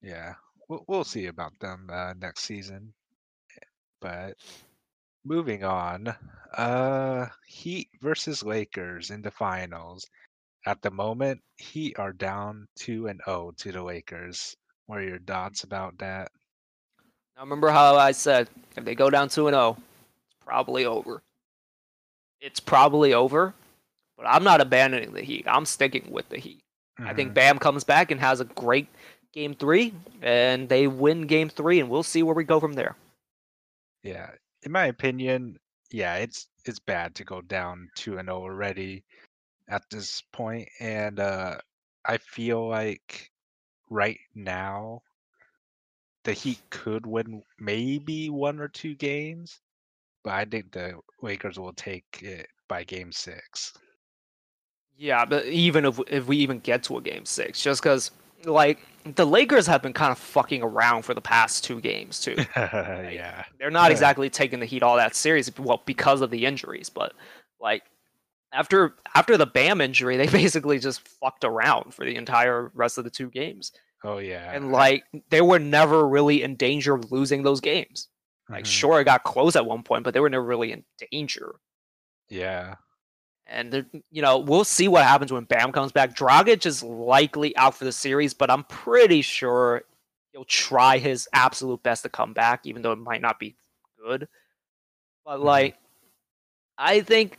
Yeah, 0.02 0.34
we'll 0.68 0.84
we'll 0.88 1.04
see 1.04 1.26
about 1.26 1.58
them 1.60 1.88
uh, 1.90 2.14
next 2.20 2.42
season. 2.42 2.92
But 4.00 4.34
moving 5.24 5.64
on, 5.64 6.14
uh, 6.58 7.26
Heat 7.46 7.88
versus 8.02 8.42
Lakers 8.42 9.10
in 9.10 9.22
the 9.22 9.30
finals. 9.30 10.06
At 10.66 10.82
the 10.82 10.90
moment, 10.90 11.40
Heat 11.56 11.98
are 11.98 12.12
down 12.12 12.66
two 12.76 13.06
and 13.06 13.20
zero 13.24 13.48
oh 13.48 13.52
to 13.58 13.72
the 13.72 13.82
Lakers. 13.82 14.54
What 14.86 14.98
are 14.98 15.08
your 15.08 15.20
thoughts 15.20 15.64
about 15.64 15.96
that? 15.98 16.30
Now 17.36 17.42
remember 17.42 17.70
how 17.70 17.96
I 17.96 18.12
said 18.12 18.48
if 18.76 18.84
they 18.84 18.94
go 18.94 19.10
down 19.10 19.28
two 19.28 19.48
and 19.48 19.54
zero, 19.54 19.76
oh, 19.76 19.82
it's 20.26 20.44
probably 20.44 20.84
over 20.84 21.22
it's 22.44 22.60
probably 22.60 23.14
over. 23.14 23.54
But 24.16 24.26
I'm 24.26 24.44
not 24.44 24.60
abandoning 24.60 25.12
the 25.12 25.22
Heat. 25.22 25.46
I'm 25.48 25.64
sticking 25.64 26.10
with 26.10 26.28
the 26.28 26.38
Heat. 26.38 26.62
Mm-hmm. 27.00 27.10
I 27.10 27.14
think 27.14 27.28
mm-hmm. 27.28 27.34
Bam 27.34 27.58
comes 27.58 27.82
back 27.82 28.10
and 28.10 28.20
has 28.20 28.40
a 28.40 28.44
great 28.44 28.86
game 29.32 29.54
three, 29.54 29.92
and 30.22 30.68
they 30.68 30.86
win 30.86 31.22
game 31.22 31.48
three, 31.48 31.80
and 31.80 31.88
we'll 31.88 32.04
see 32.04 32.22
where 32.22 32.34
we 32.34 32.44
go 32.44 32.60
from 32.60 32.74
there. 32.74 32.94
Yeah, 34.04 34.30
in 34.62 34.70
my 34.70 34.86
opinion, 34.86 35.58
yeah, 35.90 36.16
it's 36.16 36.46
it's 36.64 36.78
bad 36.78 37.14
to 37.16 37.24
go 37.24 37.40
down 37.40 37.88
two 37.96 38.18
and 38.18 38.28
zero 38.28 38.38
oh 38.38 38.42
already 38.42 39.02
at 39.68 39.82
this 39.90 40.22
point, 40.32 40.68
and 40.78 41.18
uh, 41.18 41.56
I 42.04 42.18
feel 42.18 42.68
like 42.68 43.30
right 43.90 44.20
now 44.34 45.00
the 46.24 46.32
Heat 46.32 46.60
could 46.70 47.06
win 47.06 47.42
maybe 47.58 48.30
one 48.30 48.60
or 48.60 48.68
two 48.68 48.94
games, 48.94 49.60
but 50.22 50.32
I 50.32 50.44
think 50.44 50.72
the 50.72 50.98
Lakers 51.22 51.58
will 51.58 51.72
take 51.74 52.22
it 52.22 52.48
by 52.68 52.84
game 52.84 53.12
six. 53.12 53.72
Yeah, 54.96 55.24
but 55.24 55.46
even 55.46 55.84
if 55.84 56.00
if 56.08 56.26
we 56.26 56.36
even 56.38 56.60
get 56.60 56.82
to 56.84 56.98
a 56.98 57.02
game 57.02 57.24
six, 57.24 57.62
just 57.62 57.82
because 57.82 58.10
like 58.44 58.78
the 59.04 59.26
Lakers 59.26 59.66
have 59.66 59.82
been 59.82 59.92
kind 59.92 60.12
of 60.12 60.18
fucking 60.18 60.62
around 60.62 61.02
for 61.02 61.14
the 61.14 61.20
past 61.20 61.64
two 61.64 61.80
games 61.80 62.20
too. 62.20 62.36
Like, 62.56 63.14
yeah, 63.14 63.44
they're 63.58 63.70
not 63.70 63.90
exactly 63.90 64.30
taking 64.30 64.60
the 64.60 64.66
heat 64.66 64.82
all 64.82 64.96
that 64.96 65.14
serious. 65.14 65.50
Well, 65.58 65.82
because 65.84 66.20
of 66.20 66.30
the 66.30 66.46
injuries, 66.46 66.88
but 66.88 67.12
like 67.60 67.82
after 68.52 68.94
after 69.14 69.36
the 69.36 69.46
Bam 69.46 69.80
injury, 69.80 70.16
they 70.16 70.26
basically 70.42 70.78
just 70.78 71.06
fucked 71.06 71.44
around 71.44 71.92
for 71.92 72.04
the 72.04 72.16
entire 72.16 72.70
rest 72.74 72.98
of 72.98 73.04
the 73.04 73.10
two 73.10 73.28
games. 73.28 73.72
Oh 74.04 74.18
yeah, 74.18 74.52
and 74.52 74.70
like 74.70 75.04
they 75.30 75.40
were 75.40 75.58
never 75.58 76.06
really 76.06 76.42
in 76.42 76.56
danger 76.56 76.94
of 76.94 77.10
losing 77.10 77.42
those 77.42 77.60
games. 77.60 78.08
Like, 78.48 78.64
mm-hmm. 78.64 78.70
sure, 78.70 79.00
it 79.00 79.04
got 79.04 79.24
close 79.24 79.56
at 79.56 79.64
one 79.64 79.82
point, 79.82 80.04
but 80.04 80.12
they 80.12 80.20
were 80.20 80.28
never 80.28 80.44
really 80.44 80.72
in 80.72 80.84
danger. 81.10 81.54
Yeah. 82.28 82.74
And 83.46 83.86
you 84.10 84.22
know, 84.22 84.38
we'll 84.38 84.64
see 84.64 84.88
what 84.88 85.04
happens 85.04 85.32
when 85.32 85.44
Bam 85.44 85.72
comes 85.72 85.92
back. 85.92 86.14
Dragic 86.14 86.66
is 86.66 86.82
likely 86.82 87.56
out 87.56 87.74
for 87.74 87.84
the 87.84 87.92
series, 87.92 88.34
but 88.34 88.50
I'm 88.50 88.64
pretty 88.64 89.22
sure 89.22 89.82
he'll 90.32 90.44
try 90.44 90.98
his 90.98 91.28
absolute 91.32 91.82
best 91.82 92.02
to 92.02 92.08
come 92.08 92.32
back, 92.32 92.60
even 92.64 92.82
though 92.82 92.92
it 92.92 92.98
might 92.98 93.22
not 93.22 93.38
be 93.38 93.56
good. 94.02 94.28
But 95.24 95.36
mm-hmm. 95.36 95.46
like, 95.46 95.76
I 96.76 97.00
think, 97.00 97.38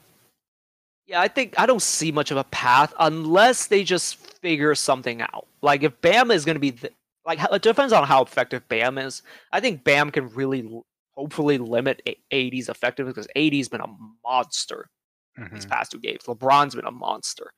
yeah, 1.07 1.21
I 1.21 1.27
think 1.27 1.53
I 1.59 1.65
don't 1.65 1.81
see 1.81 2.11
much 2.11 2.31
of 2.31 2.37
a 2.37 2.43
path 2.45 2.93
unless 2.99 3.67
they 3.67 3.83
just 3.83 4.15
figure 4.15 4.73
something 4.75 5.21
out. 5.21 5.47
Like, 5.61 5.83
if 5.83 5.99
Bam 6.01 6.31
is 6.31 6.45
going 6.45 6.55
to 6.55 6.59
be 6.59 6.71
the, 6.71 6.91
like, 7.25 7.39
it 7.51 7.61
depends 7.61 7.93
on 7.93 8.05
how 8.05 8.23
effective 8.23 8.67
Bam 8.67 8.97
is. 8.97 9.21
I 9.51 9.59
think 9.59 9.83
Bam 9.83 10.11
can 10.11 10.29
really 10.29 10.67
hopefully 11.15 11.57
limit 11.57 12.01
AD's 12.31 12.69
effectiveness 12.69 13.13
because 13.13 13.27
AD's 13.35 13.69
been 13.69 13.81
a 13.81 13.95
monster 14.23 14.89
mm-hmm. 15.37 15.53
these 15.53 15.65
past 15.65 15.91
two 15.91 15.99
games. 15.99 16.23
LeBron's 16.23 16.75
been 16.75 16.85
a 16.85 16.91
monster. 16.91 17.51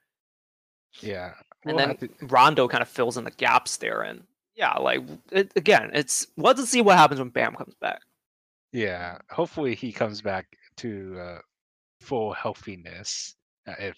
Yeah. 1.01 1.34
and 1.66 1.77
then. 1.77 2.10
Rondo 2.22 2.68
kind 2.68 2.82
of 2.82 2.88
fills 2.88 3.18
in 3.18 3.24
the 3.24 3.32
gaps 3.32 3.77
there. 3.77 4.01
And 4.01 4.24
yeah, 4.56 4.74
like, 4.74 5.01
it, 5.32 5.51
again, 5.56 5.92
it's 5.94 6.27
let's 6.38 6.63
see 6.70 6.82
what 6.82 6.98
happens 6.98 7.20
when 7.20 7.30
Bam 7.30 7.56
comes 7.56 7.75
back. 7.75 8.01
Yeah. 8.72 9.18
Hopefully 9.30 9.75
he 9.75 9.92
comes 9.92 10.22
back 10.22 10.48
to 10.77 11.18
uh, 11.20 11.39
full 12.00 12.34
healthiness. 12.34 13.36
Uh, 13.68 13.74
if 13.80 13.98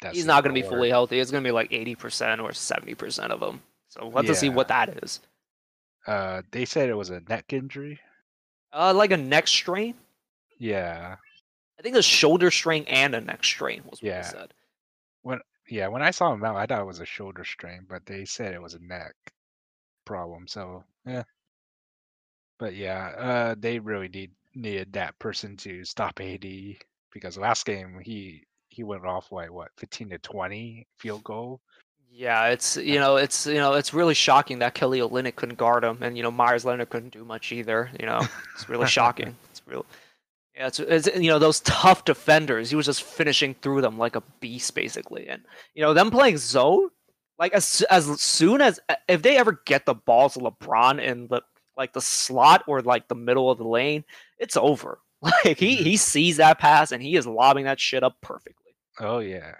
that's 0.00 0.16
He's 0.16 0.26
not 0.26 0.44
going 0.44 0.54
to 0.54 0.60
be 0.60 0.66
fully 0.66 0.90
healthy. 0.90 1.18
It's 1.18 1.30
going 1.30 1.42
to 1.42 1.48
be 1.48 1.52
like 1.52 1.70
80% 1.70 2.40
or 2.40 2.50
70% 2.50 3.30
of 3.30 3.42
him. 3.42 3.60
So 3.88 4.08
let's 4.08 4.28
yeah. 4.28 4.34
see 4.34 4.48
what 4.48 4.68
that 4.68 5.02
is. 5.02 5.20
Uh, 6.06 6.42
they 6.52 6.64
said 6.64 6.88
it 6.88 6.94
was 6.94 7.10
a 7.10 7.20
neck 7.28 7.52
injury. 7.52 7.98
Uh, 8.72 8.94
like 8.94 9.10
a 9.10 9.16
neck 9.16 9.48
strain. 9.48 9.94
Yeah. 10.58 11.16
I 11.78 11.82
think 11.82 11.96
a 11.96 12.02
shoulder 12.02 12.50
strain 12.50 12.84
and 12.86 13.14
a 13.14 13.20
neck 13.20 13.44
strain 13.44 13.82
was 13.84 14.02
what 14.02 14.08
yeah. 14.08 14.22
they 14.22 14.28
said. 14.28 14.54
When 15.22 15.40
yeah, 15.68 15.88
when 15.88 16.02
I 16.02 16.10
saw 16.10 16.32
him 16.32 16.44
out, 16.44 16.56
I 16.56 16.66
thought 16.66 16.80
it 16.80 16.86
was 16.86 17.00
a 17.00 17.06
shoulder 17.06 17.44
strain, 17.44 17.86
but 17.88 18.06
they 18.06 18.24
said 18.24 18.54
it 18.54 18.62
was 18.62 18.74
a 18.74 18.82
neck 18.82 19.14
problem. 20.04 20.46
So 20.48 20.84
yeah. 21.06 21.24
But 22.58 22.74
yeah, 22.74 23.08
uh, 23.18 23.54
they 23.58 23.78
really 23.78 24.08
need 24.08 24.30
needed 24.54 24.92
that 24.94 25.18
person 25.18 25.56
to 25.58 25.84
stop 25.84 26.20
AD 26.20 26.44
because 27.12 27.38
last 27.38 27.66
game 27.66 28.00
he 28.02 28.44
he 28.68 28.84
went 28.84 29.04
off 29.04 29.32
like 29.32 29.52
what 29.52 29.70
fifteen 29.76 30.10
to 30.10 30.18
twenty 30.18 30.86
field 30.98 31.24
goal 31.24 31.60
yeah, 32.10 32.46
it's 32.46 32.76
you 32.76 32.98
know 32.98 33.16
it's 33.16 33.46
you 33.46 33.56
know 33.56 33.74
it's 33.74 33.92
really 33.92 34.14
shocking 34.14 34.58
that 34.60 34.74
Kelly 34.74 35.00
Olynyk 35.00 35.36
couldn't 35.36 35.56
guard 35.56 35.84
him, 35.84 35.98
and 36.00 36.16
you 36.16 36.22
know 36.22 36.30
Meyers 36.30 36.64
Leonard 36.64 36.90
couldn't 36.90 37.12
do 37.12 37.24
much 37.24 37.52
either. 37.52 37.90
You 37.98 38.06
know, 38.06 38.20
it's 38.54 38.68
really 38.68 38.86
shocking. 38.86 39.36
It's 39.50 39.62
real. 39.66 39.86
Yeah, 40.54 40.66
it's, 40.66 40.80
it's 40.80 41.06
you 41.14 41.30
know 41.30 41.38
those 41.38 41.60
tough 41.60 42.04
defenders. 42.04 42.70
He 42.70 42.76
was 42.76 42.86
just 42.86 43.02
finishing 43.02 43.54
through 43.54 43.82
them 43.82 43.98
like 43.98 44.16
a 44.16 44.22
beast, 44.40 44.74
basically. 44.74 45.28
And 45.28 45.42
you 45.74 45.82
know 45.82 45.94
them 45.94 46.10
playing 46.10 46.38
zone, 46.38 46.88
like 47.38 47.52
as 47.52 47.82
as 47.90 48.06
soon 48.20 48.60
as 48.60 48.80
if 49.08 49.22
they 49.22 49.36
ever 49.36 49.60
get 49.66 49.86
the 49.86 49.94
ball 49.94 50.30
to 50.30 50.38
LeBron 50.38 51.02
in 51.02 51.28
the 51.28 51.42
like 51.76 51.92
the 51.92 52.00
slot 52.00 52.64
or 52.66 52.82
like 52.82 53.06
the 53.06 53.14
middle 53.14 53.50
of 53.50 53.58
the 53.58 53.68
lane, 53.68 54.04
it's 54.38 54.56
over. 54.56 54.98
Like 55.44 55.58
he 55.58 55.74
he 55.76 55.96
sees 55.96 56.36
that 56.36 56.58
pass 56.58 56.92
and 56.92 57.02
he 57.02 57.16
is 57.16 57.26
lobbing 57.26 57.64
that 57.64 57.80
shit 57.80 58.04
up 58.04 58.16
perfectly. 58.22 58.76
Oh 59.00 59.18
yeah. 59.18 59.54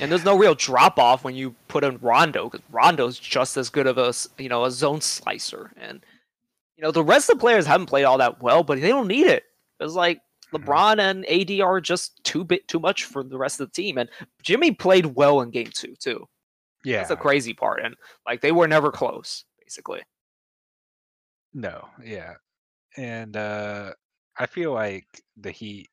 And 0.00 0.10
there's 0.10 0.24
no 0.24 0.36
real 0.36 0.54
drop 0.54 0.98
off 0.98 1.24
when 1.24 1.34
you 1.34 1.54
put 1.68 1.84
in 1.84 1.98
Rondo 1.98 2.48
because 2.48 2.64
Rondo's 2.70 3.18
just 3.18 3.56
as 3.56 3.70
good 3.70 3.86
of 3.86 3.98
a 3.98 4.12
you 4.38 4.48
know 4.48 4.64
a 4.64 4.70
zone 4.70 5.00
slicer. 5.00 5.72
And 5.76 6.04
you 6.76 6.82
know 6.82 6.90
the 6.90 7.04
rest 7.04 7.30
of 7.30 7.38
the 7.38 7.40
players 7.40 7.66
haven't 7.66 7.86
played 7.86 8.04
all 8.04 8.18
that 8.18 8.42
well, 8.42 8.62
but 8.62 8.80
they 8.80 8.88
don't 8.88 9.08
need 9.08 9.26
it. 9.26 9.44
It's 9.80 9.94
like 9.94 10.18
mm-hmm. 10.52 10.64
LeBron 10.64 10.98
and 10.98 11.26
AD 11.26 11.60
are 11.60 11.80
just 11.80 12.22
too 12.24 12.44
bit 12.44 12.68
too 12.68 12.80
much 12.80 13.04
for 13.04 13.22
the 13.22 13.38
rest 13.38 13.60
of 13.60 13.68
the 13.68 13.72
team. 13.72 13.98
And 13.98 14.10
Jimmy 14.42 14.72
played 14.72 15.06
well 15.06 15.40
in 15.40 15.50
game 15.50 15.70
two 15.74 15.94
too. 15.98 16.26
Yeah, 16.84 16.98
that's 16.98 17.08
the 17.08 17.16
crazy 17.16 17.54
part. 17.54 17.80
And 17.82 17.96
like 18.26 18.40
they 18.42 18.52
were 18.52 18.68
never 18.68 18.92
close, 18.92 19.44
basically. 19.60 20.02
No, 21.54 21.88
yeah, 22.04 22.34
and 22.96 23.36
uh 23.36 23.92
I 24.38 24.46
feel 24.46 24.72
like 24.72 25.06
the 25.38 25.50
Heat, 25.50 25.88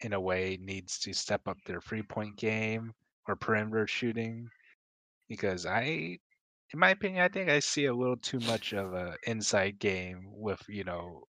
in 0.00 0.12
a 0.14 0.20
way, 0.20 0.58
needs 0.60 0.98
to 1.00 1.12
step 1.14 1.48
up 1.48 1.58
their 1.66 1.80
three 1.82 2.02
point 2.02 2.36
game 2.36 2.92
or 3.28 3.36
perimeter 3.36 3.86
shooting 3.86 4.48
because 5.28 5.66
I, 5.66 5.84
in 6.72 6.78
my 6.80 6.90
opinion, 6.90 7.22
I 7.24 7.28
think 7.28 7.50
I 7.50 7.60
see 7.60 7.86
a 7.86 7.94
little 7.94 8.16
too 8.18 8.40
much 8.40 8.72
of 8.74 8.94
a 8.94 9.16
inside 9.26 9.78
game 9.80 10.24
with 10.34 10.62
you 10.68 10.84
know, 10.84 11.24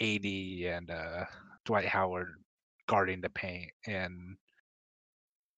AD 0.00 0.66
and 0.66 0.90
uh, 0.90 1.26
Dwight 1.66 1.88
Howard 1.88 2.34
guarding 2.88 3.20
the 3.22 3.30
paint, 3.30 3.72
and 3.86 4.38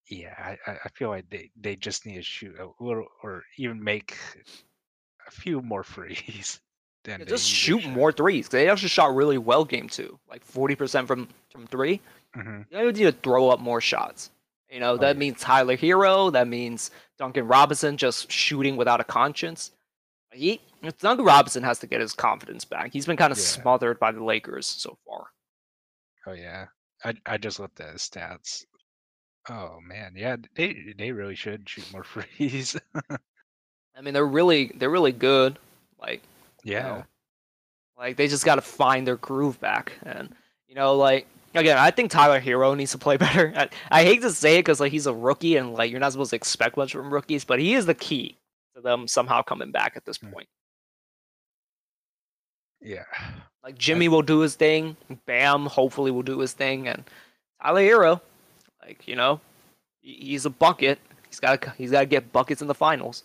Yeah, 0.09 0.35
I, 0.39 0.71
I 0.71 0.79
I 0.85 0.89
feel 0.91 1.09
like 1.09 1.29
they, 1.31 1.51
they 1.57 1.75
just 1.77 2.07
need 2.07 2.17
to 2.17 2.23
shoot 2.23 2.57
a 2.59 2.69
little, 2.81 3.07
or 3.23 3.45
even 3.57 3.83
make 3.83 4.17
a 5.27 5.31
few 5.31 5.61
more 5.63 5.83
frees 5.95 6.61
Yeah, 7.07 7.19
just 7.25 7.49
shoot 7.49 7.85
more 7.87 8.13
threes. 8.13 8.49
They 8.49 8.69
actually 8.69 8.89
shot 8.89 9.15
really 9.15 9.39
well 9.39 9.65
game 9.65 9.89
two, 9.89 10.19
like 10.31 10.45
forty 10.45 10.75
percent 10.77 11.07
from 11.09 11.29
from 11.51 11.67
three. 11.67 12.01
hmm 12.35 12.63
You 12.71 12.87
need 12.93 12.97
to 12.97 13.13
throw 13.13 13.49
up 13.51 13.61
more 13.61 13.81
shots. 13.81 14.31
You 14.71 14.81
know 14.81 14.97
that 14.97 15.17
yeah. 15.17 15.19
means 15.19 15.41
Tyler 15.41 15.77
Herro. 15.77 16.33
That 16.33 16.49
means 16.49 16.91
Duncan 17.19 17.47
Robinson 17.47 17.97
just 17.97 18.31
shooting 18.31 18.77
without 18.77 19.01
a 19.01 19.05
conscience. 19.05 19.73
He 20.33 20.61
Duncan 21.01 21.25
Robinson 21.27 21.63
has 21.63 21.79
to 21.81 21.87
get 21.87 22.01
his 22.01 22.15
confidence 22.15 22.65
back. 22.65 22.93
He's 22.93 23.05
been 23.07 23.17
kind 23.19 23.33
of 23.33 23.39
Yeah. 23.39 23.45
smothered 23.45 23.99
by 23.99 24.13
the 24.13 24.23
Lakers 24.25 24.67
so 24.67 24.97
far. 25.07 25.27
Oh 26.27 26.33
yeah, 26.33 26.67
I 27.05 27.15
I 27.27 27.37
just 27.37 27.59
looked 27.61 27.81
at 27.81 27.93
his 27.93 28.03
stats. 28.03 28.65
Oh 29.51 29.79
man, 29.83 30.15
yeah, 30.17 30.37
they 30.55 30.95
they 30.97 31.11
really 31.13 31.35
should 31.35 31.69
shoot 31.69 31.93
more 31.93 32.05
frees. 32.05 32.77
I 33.97 34.01
mean, 34.01 34.15
they're 34.15 34.25
really 34.27 34.73
they're 34.77 34.89
really 34.89 35.13
good. 35.13 35.59
Like 36.01 36.23
you 36.65 36.75
yeah, 36.75 36.83
know, 36.83 37.07
like 37.99 38.17
they 38.17 38.29
just 38.29 38.45
got 38.45 38.57
to 38.57 38.63
find 38.63 39.07
their 39.07 39.17
groove 39.17 39.61
back. 39.61 39.93
And 40.05 40.35
you 40.69 40.75
know, 40.75 40.97
like 40.97 41.27
again, 41.55 41.79
I 41.79 41.91
think 41.91 42.11
Tyler 42.11 42.41
Herro 42.41 42.77
needs 42.77 42.93
to 42.93 42.99
play 42.99 43.17
better. 43.19 43.53
I, 43.57 43.69
I 43.91 44.05
hate 44.05 44.23
to 44.23 44.31
say 44.33 44.57
it 44.57 44.61
because 44.61 44.81
like 44.81 44.93
he's 44.93 45.07
a 45.07 45.15
rookie 45.15 45.57
and 45.57 45.73
like 45.75 45.91
you're 45.91 46.01
not 46.01 46.13
supposed 46.13 46.31
to 46.31 46.37
expect 46.37 46.77
much 46.77 46.93
from 46.93 47.13
rookies, 47.13 47.45
but 47.45 47.61
he 47.61 47.75
is 47.75 47.87
the 47.87 47.95
key 47.95 48.39
to 48.75 48.81
them 48.83 49.07
somehow 49.09 49.43
coming 49.43 49.71
back 49.73 49.95
at 49.97 50.05
this 50.05 50.19
Mm. 50.23 50.33
point. 50.33 50.49
yeah, 52.81 53.05
Like 53.63 53.79
Jimmy 53.79 54.09
will 54.09 54.23
do 54.23 54.41
his 54.41 54.55
thing, 54.57 54.97
Bam 55.27 55.67
hopefully 55.67 56.11
will 56.11 56.23
do 56.23 56.39
his 56.41 56.53
thing, 56.53 56.89
and 56.89 57.05
Tyler 57.63 57.81
Herro, 57.83 58.21
like 58.83 59.07
you 59.07 59.17
know, 59.17 59.41
he's 60.01 60.47
a 60.47 60.51
bucket. 60.51 60.99
He's 61.29 61.41
got 61.41 61.65
he's 61.77 61.91
got 61.93 62.01
to 62.01 62.07
get 62.07 62.33
buckets 62.33 62.63
in 62.63 62.69
the 62.69 62.75
finals. 62.75 63.25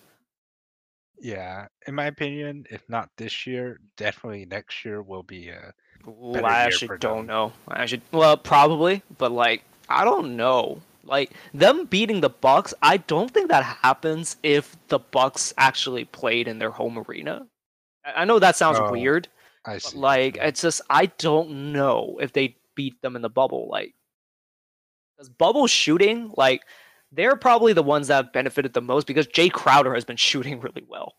Yeah. 1.20 1.68
In 1.88 1.96
my 1.96 2.06
opinion, 2.06 2.66
if 2.70 2.88
not 2.90 3.10
this 3.18 3.46
year, 3.48 3.80
definitely 3.96 4.46
next 4.46 4.84
year 4.86 5.02
will 5.02 5.24
be 5.24 5.50
a 5.50 5.74
Ooh, 6.08 6.34
Better 6.34 6.44
I 6.44 6.64
year 6.64 6.80
actually 6.80 6.90
for 6.90 6.98
don't 6.98 7.26
know. 7.28 7.54
I 7.68 7.86
should 7.86 8.02
well 8.12 8.38
probably, 8.38 9.04
but 9.18 9.32
like 9.32 9.64
I 9.90 10.04
don't 10.06 10.36
know. 10.36 10.82
Like 11.04 11.32
them 11.54 11.86
beating 11.86 12.22
the 12.22 12.30
Bucks, 12.30 12.74
I 12.82 12.98
don't 12.98 13.32
think 13.32 13.50
that 13.50 13.64
happens 13.64 14.38
if 14.44 14.76
the 14.88 15.00
Bucks 15.00 15.54
actually 15.58 16.06
played 16.06 16.48
in 16.48 16.60
their 16.60 16.72
home 16.72 16.98
arena. 17.00 17.48
I 18.06 18.22
I 18.22 18.26
know 18.26 18.40
that 18.40 18.56
sounds 18.56 18.80
Oh, 18.80 18.90
weird, 18.90 19.28
I 19.66 19.78
but 19.84 19.94
see. 19.94 19.96
like 19.96 20.38
it's 20.42 20.62
just 20.62 20.82
I 20.90 21.08
don't 21.08 21.74
know 21.74 22.18
if 22.22 22.34
they 22.34 22.58
beat 22.76 23.02
them 23.02 23.16
in 23.16 23.22
the 23.22 23.30
bubble. 23.30 23.68
Like, 23.70 23.96
because 25.16 25.30
bubble 25.30 25.68
shooting, 25.68 26.32
like 26.38 26.64
they're 27.18 27.36
probably 27.36 27.74
the 27.74 27.84
ones 27.84 28.08
that 28.08 28.16
have 28.26 28.34
benefited 28.34 28.74
the 28.74 28.82
most 28.82 29.08
because 29.08 29.28
Jae 29.28 29.52
Crowder 29.52 29.94
has 29.94 30.06
been 30.06 30.16
shooting 30.18 30.62
really 30.62 30.84
well. 30.88 31.16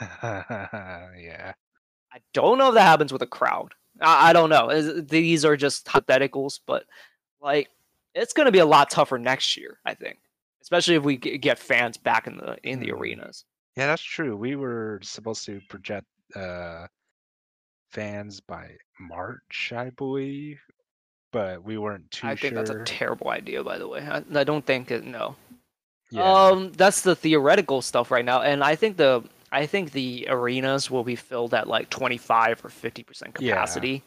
yeah, 0.22 1.52
I 2.12 2.18
don't 2.32 2.56
know 2.58 2.68
if 2.68 2.74
that 2.74 2.82
happens 2.86 3.12
with 3.12 3.22
a 3.22 3.26
crowd. 3.26 3.74
I, 4.00 4.30
I 4.30 4.32
don't 4.32 4.48
know. 4.50 5.00
These 5.02 5.44
are 5.44 5.56
just 5.56 5.86
hypotheticals, 5.86 6.60
but 6.66 6.84
like 7.42 7.68
it's 8.14 8.32
going 8.32 8.46
to 8.46 8.52
be 8.52 8.58
a 8.60 8.66
lot 8.66 8.90
tougher 8.90 9.18
next 9.18 9.56
year. 9.56 9.78
I 9.84 9.94
think, 9.94 10.18
especially 10.62 10.94
if 10.94 11.02
we 11.02 11.18
g- 11.18 11.36
get 11.38 11.58
fans 11.58 11.96
back 11.98 12.26
in 12.26 12.36
the 12.38 12.56
in 12.62 12.80
the 12.80 12.88
Mhm. 12.88 13.00
arenas. 13.00 13.44
yeah, 13.76 13.86
that's 13.88 14.02
true. 14.02 14.36
We 14.36 14.56
were 14.56 15.00
supposed 15.02 15.44
to 15.46 15.60
project 15.68 16.06
uh 16.36 16.86
fans 17.90 18.40
by 18.40 18.76
March, 19.00 19.72
I 19.76 19.90
believe, 19.90 20.60
but 21.32 21.62
we 21.62 21.78
weren't 21.78 22.10
too 22.10 22.26
I 22.26 22.36
think 22.36 22.54
sure. 22.54 22.62
that's 22.64 22.70
a 22.70 22.84
terrible 22.84 23.28
idea, 23.30 23.62
by 23.62 23.78
the 23.78 23.86
way. 23.88 24.00
I, 24.00 24.22
I 24.34 24.44
don't 24.44 24.64
think 24.64 24.90
it. 24.90 25.04
No. 25.04 25.36
yeah, 26.10 26.22
Um, 26.22 26.72
that's 26.72 27.02
the 27.02 27.14
theoretical 27.14 27.82
stuff 27.82 28.10
right 28.10 28.24
now, 28.24 28.42
and 28.42 28.62
I 28.64 28.74
think 28.74 28.96
the 28.96 29.22
I 29.52 29.66
think 29.66 29.92
the 29.92 30.26
arenas 30.28 30.90
will 30.90 31.04
be 31.04 31.16
filled 31.16 31.54
at 31.54 31.66
like 31.68 31.90
twenty 31.90 32.16
five 32.18 32.64
or 32.64 32.68
fifty 32.68 33.02
percent 33.02 33.36
Yeah. 33.40 33.54
capacity. 33.54 34.02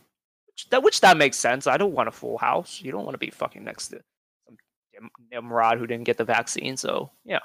Which 0.47 0.69
that 0.69 0.83
which 0.83 1.01
that 1.01 1.17
makes 1.17 1.37
sense. 1.37 1.65
I 1.67 1.77
don't 1.77 1.93
want 1.93 2.09
a 2.09 2.11
full 2.11 2.37
house. 2.37 2.81
You 2.81 2.91
don't 2.91 3.03
want 3.05 3.15
to 3.15 3.19
be 3.19 3.29
fucking 3.31 3.63
next 3.63 3.87
to 3.89 4.01
some 4.45 4.57
Nim- 4.93 5.09
Nimrod 5.31 5.79
who 5.79 5.87
didn't 5.87 6.05
get 6.05 6.17
the 6.17 6.23
vaccine. 6.25 6.77
So 6.77 7.09
yeah, 7.25 7.39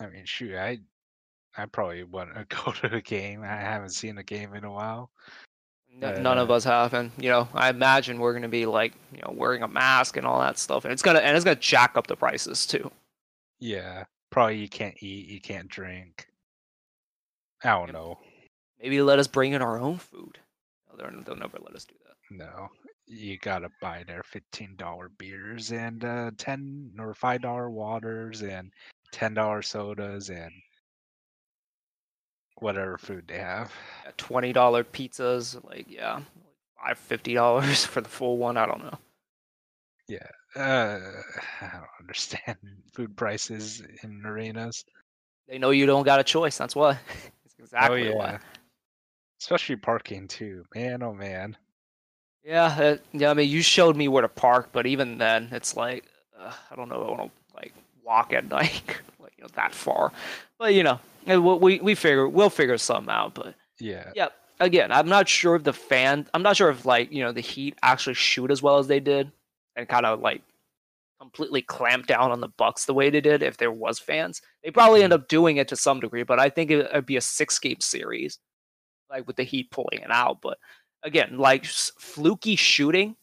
I 0.00 0.06
mean, 0.08 0.24
shoot, 0.26 0.54
I 0.56 0.78
I 1.56 1.66
probably 1.66 2.04
want 2.04 2.34
to 2.34 2.44
go 2.64 2.72
to 2.72 2.94
a 2.96 3.00
game. 3.00 3.42
I 3.42 3.46
haven't 3.56 3.90
seen 3.90 4.18
a 4.18 4.22
game 4.22 4.54
in 4.54 4.64
a 4.64 4.70
while. 4.72 5.10
N- 5.94 6.00
none 6.22 6.38
of 6.38 6.50
us 6.50 6.64
have, 6.64 6.94
and 6.94 7.10
you 7.18 7.28
know, 7.28 7.48
I 7.54 7.68
imagine 7.70 8.18
we're 8.18 8.32
gonna 8.32 8.48
be 8.48 8.66
like 8.66 8.92
you 9.12 9.20
know 9.22 9.32
wearing 9.36 9.62
a 9.62 9.68
mask 9.68 10.16
and 10.16 10.26
all 10.26 10.40
that 10.40 10.58
stuff, 10.58 10.84
and 10.84 10.92
it's 10.92 11.02
gonna 11.02 11.18
and 11.20 11.36
it's 11.36 11.44
gonna 11.44 11.56
jack 11.56 11.96
up 11.96 12.06
the 12.06 12.16
prices 12.16 12.66
too. 12.66 12.90
Yeah, 13.58 14.04
probably 14.30 14.56
you 14.58 14.68
can't 14.68 14.96
eat, 15.02 15.28
you 15.28 15.40
can't 15.40 15.68
drink. 15.68 16.26
I 17.64 17.70
don't 17.70 17.92
know. 17.92 18.18
Maybe 18.80 19.02
let 19.02 19.18
us 19.18 19.26
bring 19.26 19.52
in 19.52 19.60
our 19.60 19.78
own 19.78 19.98
food. 19.98 20.38
No, 20.88 20.96
they're- 20.96 21.22
they'll 21.24 21.36
never 21.36 21.58
let 21.60 21.74
us 21.76 21.84
do 21.84 21.94
that. 22.06 22.16
No, 22.34 22.68
you 23.06 23.36
gotta 23.38 23.68
buy 23.82 24.04
their 24.06 24.22
fifteen 24.22 24.76
dollar 24.76 25.10
beers 25.18 25.72
and 25.72 26.04
uh, 26.04 26.30
ten 26.38 26.92
or 26.98 27.12
five 27.12 27.42
dollar 27.42 27.68
waters 27.68 28.42
and 28.42 28.72
ten 29.12 29.34
dollar 29.34 29.60
sodas 29.62 30.30
and 30.30 30.52
whatever 32.60 32.98
food 32.98 33.24
they 33.28 33.38
have. 33.38 33.72
Yeah, 34.04 34.12
Twenty 34.16 34.52
dollar 34.52 34.84
pizzas, 34.84 35.62
like 35.64 35.86
yeah, 35.90 36.20
five 36.82 36.98
fifty 36.98 37.34
dollars 37.34 37.84
for 37.86 38.00
the 38.00 38.08
full 38.08 38.38
one. 38.38 38.56
I 38.56 38.66
don't 38.66 38.84
know. 38.84 38.98
Uh, 40.56 40.98
I 41.60 41.70
don't 41.72 42.00
understand 42.00 42.58
food 42.92 43.16
prices 43.16 43.82
in 44.02 44.22
arenas. 44.24 44.84
They 45.48 45.58
know 45.58 45.70
you 45.70 45.86
don't 45.86 46.04
got 46.04 46.20
a 46.20 46.24
choice. 46.24 46.58
That's 46.58 46.76
why. 46.76 46.92
That's 47.44 47.58
exactly 47.58 48.08
oh 48.08 48.10
yeah, 48.10 48.16
why. 48.16 48.38
especially 49.40 49.76
parking 49.76 50.28
too. 50.28 50.64
Man, 50.74 51.02
oh 51.02 51.12
man. 51.12 51.56
Yeah, 52.44 52.64
uh, 52.64 52.96
yeah. 53.12 53.30
I 53.30 53.34
mean, 53.34 53.48
you 53.48 53.62
showed 53.62 53.96
me 53.96 54.08
where 54.08 54.22
to 54.22 54.28
park, 54.28 54.70
but 54.72 54.86
even 54.86 55.18
then, 55.18 55.48
it's 55.52 55.76
like 55.76 56.04
uh, 56.38 56.52
I 56.70 56.76
don't 56.76 56.88
know. 56.88 57.02
I 57.02 57.10
want 57.10 57.22
to 57.22 57.56
like 57.56 57.74
walk 58.04 58.32
at 58.32 58.48
night, 58.48 58.82
like 58.86 59.02
you 59.40 59.46
know, 59.46 59.50
that 59.54 59.74
far. 59.74 60.12
But 60.58 60.74
you 60.74 60.82
know, 60.82 61.00
we 61.26 61.38
we 61.38 61.80
we 61.80 61.94
figure 61.94 62.28
we'll 62.28 62.50
figure 62.50 62.78
some 62.78 63.08
out. 63.08 63.34
But 63.34 63.54
Yeah, 63.78 64.10
yeah, 64.14 64.28
again, 64.60 64.92
I'm 64.92 65.08
not 65.08 65.28
sure 65.28 65.56
if 65.56 65.64
the 65.64 65.72
fan. 65.72 66.28
I'm 66.34 66.42
not 66.42 66.56
sure 66.56 66.70
if 66.70 66.84
like 66.84 67.10
you 67.10 67.22
know 67.22 67.32
the 67.32 67.40
Heat 67.40 67.76
actually 67.82 68.14
shoot 68.14 68.50
as 68.50 68.62
well 68.62 68.78
as 68.78 68.86
they 68.86 69.00
did, 69.00 69.32
and 69.76 69.88
kind 69.88 70.04
of 70.04 70.20
like 70.20 70.42
completely 71.18 71.62
clamp 71.62 72.06
down 72.06 72.30
on 72.30 72.40
the 72.40 72.48
Bucks 72.48 72.84
the 72.84 72.94
way 72.94 73.10
they 73.10 73.20
did. 73.20 73.42
If 73.42 73.56
there 73.56 73.72
was 73.72 73.98
fans, 73.98 74.42
they 74.62 74.70
probably 74.70 75.02
end 75.02 75.12
mm-hmm. 75.12 75.22
up 75.22 75.28
doing 75.28 75.56
it 75.56 75.68
to 75.68 75.76
some 75.76 76.00
degree. 76.00 76.22
But 76.22 76.38
I 76.38 76.50
think 76.50 76.70
it, 76.70 76.86
it'd 76.86 77.06
be 77.06 77.16
a 77.16 77.22
six 77.22 77.58
game 77.58 77.80
series, 77.80 78.38
like 79.08 79.26
with 79.26 79.36
the 79.36 79.42
Heat 79.42 79.70
pulling 79.70 80.00
it 80.02 80.10
out. 80.10 80.40
But 80.42 80.58
again, 81.02 81.38
like 81.38 81.64
fluky 81.64 82.56
shooting, 82.56 83.16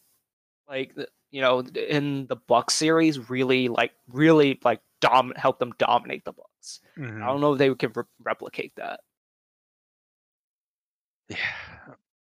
like 0.68 0.94
the- 0.96 1.08
you 1.30 1.40
know 1.40 1.60
in 1.62 2.26
the 2.26 2.36
Bucks 2.36 2.74
series, 2.74 3.30
really 3.30 3.68
like 3.68 3.92
really 4.08 4.58
like 4.64 4.80
dom 5.00 5.32
help 5.36 5.58
them 5.58 5.72
dominate 5.78 6.24
the 6.24 6.32
Bucks. 6.32 6.80
mhm, 6.96 7.22
I 7.22 7.26
don't 7.26 7.40
know 7.40 7.52
if 7.54 7.58
they 7.58 7.74
can 7.74 7.92
re- 7.94 8.04
replicate 8.24 8.74
that. 8.76 9.00
yeah. 11.28 11.36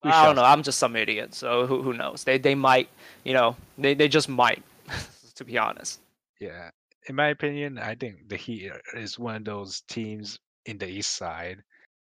we 0.04 0.10
I 0.10 0.24
don't 0.26 0.36
know. 0.36 0.44
I'm 0.44 0.62
just 0.62 0.78
some 0.78 0.96
idiot, 0.96 1.34
so 1.34 1.66
who 1.66 1.82
who 1.82 1.92
knows? 1.92 2.24
They 2.24 2.38
they 2.38 2.54
might, 2.54 2.88
you 3.24 3.34
know, 3.34 3.56
they 3.78 3.94
they 3.94 4.08
just 4.08 4.28
might. 4.28 4.62
to 5.36 5.44
be 5.44 5.58
honest, 5.58 6.00
Yeah, 6.40 6.70
in 7.08 7.14
my 7.14 7.28
opinion, 7.28 7.78
I 7.78 7.94
think 7.94 8.28
the 8.28 8.36
Heat 8.36 8.72
is 8.94 9.18
one 9.18 9.36
of 9.36 9.44
those 9.44 9.80
teams 9.82 10.38
in 10.66 10.78
the 10.78 10.88
East 10.88 11.12
Side 11.16 11.62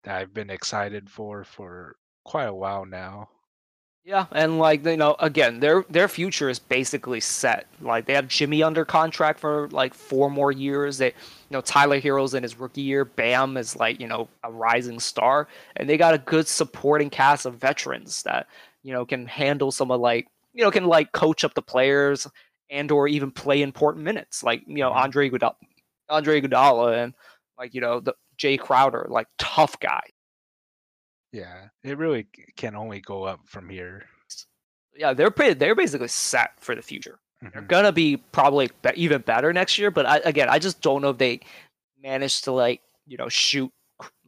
that 0.04 0.16
I've 0.18 0.34
been 0.34 0.50
excited 0.50 1.10
for 1.10 1.44
for 1.44 1.98
quite 2.24 2.46
a 2.48 2.54
while 2.54 2.86
now. 2.86 3.30
Yeah, 4.10 4.26
and 4.32 4.58
like 4.58 4.84
you 4.86 4.98
know, 4.98 5.16
again, 5.20 5.60
their 5.60 5.86
their 5.88 6.08
future 6.08 6.50
is 6.50 6.58
basically 6.58 7.20
set. 7.20 7.68
Like 7.80 8.06
they 8.06 8.14
have 8.16 8.28
Jimmy 8.28 8.64
under 8.64 8.84
contract 8.84 9.40
for 9.40 9.70
like 9.70 9.94
four 9.94 10.32
more 10.32 10.52
years. 10.52 10.98
They, 10.98 11.08
you 11.10 11.14
know, 11.52 11.62
Tyler 11.62 12.00
Herro's 12.00 12.34
in 12.34 12.42
his 12.42 12.60
rookie 12.60 12.82
year. 12.82 13.06
Bam 13.06 13.56
is 13.56 13.76
like 13.76 14.00
you 14.00 14.08
know 14.08 14.28
a 14.44 14.52
rising 14.52 15.00
star, 15.00 15.48
and 15.76 15.88
they 15.88 15.96
got 15.96 16.16
a 16.16 16.18
good 16.18 16.48
supporting 16.48 17.12
cast 17.12 17.46
of 17.46 17.56
veterans 17.58 18.24
that 18.24 18.48
you 18.82 18.94
know 18.94 19.06
can 19.06 19.28
handle 19.28 19.72
some 19.72 19.92
of 19.92 20.02
like 20.02 20.28
you 20.54 20.64
know 20.64 20.72
can 20.72 20.86
like 20.86 21.12
coach 21.12 21.44
up 21.44 21.54
the 21.54 21.62
players 21.62 22.26
and 22.72 22.92
or 22.92 23.08
even 23.08 23.30
play 23.30 23.62
important 23.62 24.04
minutes. 24.04 24.42
Like 24.44 24.64
you 24.66 24.78
know 24.78 24.90
Mhm. 24.92 24.96
Andre 24.96 25.30
Iguodala, 25.30 25.56
Andre 26.10 26.42
Iguodala, 26.42 27.04
and 27.04 27.14
like 27.60 27.76
you 27.76 27.82
know 27.82 28.00
the 28.00 28.16
Jae 28.40 28.60
Crowder, 28.60 29.06
like 29.10 29.28
tough 29.38 29.80
guy. 29.80 30.02
Yeah, 31.32 31.68
it 31.84 31.98
really 31.98 32.28
can 32.58 32.76
only 32.76 33.00
go 33.02 33.24
up 33.24 33.40
from 33.46 33.70
here. 33.70 34.04
Yeah, 34.96 35.14
they're 35.14 35.32
pretty, 35.32 35.54
they're 35.54 35.76
basically 35.76 36.08
set 36.08 36.52
for 36.60 36.76
the 36.76 36.82
future. 36.82 37.20
They're 37.42 37.62
Mhm. 37.62 37.68
gonna 37.68 37.92
be 37.92 38.18
probably 38.18 38.70
be- 38.82 38.90
even 38.96 39.22
better 39.22 39.54
next 39.54 39.78
year. 39.78 39.92
But 39.92 40.06
I, 40.06 40.18
again, 40.26 40.50
I 40.50 40.60
just 40.60 40.82
don't 40.82 41.02
know 41.02 41.12
if 41.12 41.18
they 41.18 41.40
manage 42.02 42.42
to 42.44 42.52
like 42.52 42.82
you 43.08 43.18
know 43.18 43.30
shoot 43.30 43.72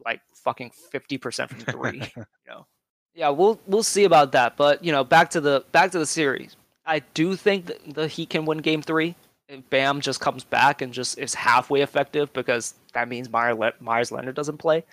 like 0.04 0.20
fucking 0.44 0.70
fifty 0.90 1.18
percent 1.18 1.50
from 1.50 1.60
three. 1.60 1.98
you 2.16 2.24
know, 2.46 2.66
yeah, 3.14 3.28
we'll 3.28 3.60
we'll 3.66 3.82
see 3.82 4.04
about 4.04 4.32
that. 4.32 4.56
But 4.56 4.82
you 4.82 4.92
know, 4.92 5.04
back 5.04 5.28
to 5.30 5.40
the 5.42 5.64
back 5.72 5.90
to 5.90 5.98
the 5.98 6.06
series. 6.06 6.56
I 6.86 7.00
do 7.14 7.36
think 7.36 7.66
that 7.66 7.94
the 7.94 8.08
Heat 8.08 8.30
can 8.30 8.44
win 8.46 8.58
Game 8.58 8.80
Three. 8.82 9.14
if 9.48 9.68
Bam 9.68 10.00
just 10.00 10.20
comes 10.20 10.42
back 10.44 10.80
and 10.80 10.92
just 10.94 11.18
is 11.18 11.34
halfway 11.34 11.82
effective 11.82 12.32
because 12.32 12.74
that 12.94 13.08
means 13.08 13.28
Meyer 13.28 13.54
Meyers 13.80 14.10
Leonard 14.10 14.34
doesn't 14.36 14.56
play. 14.56 14.84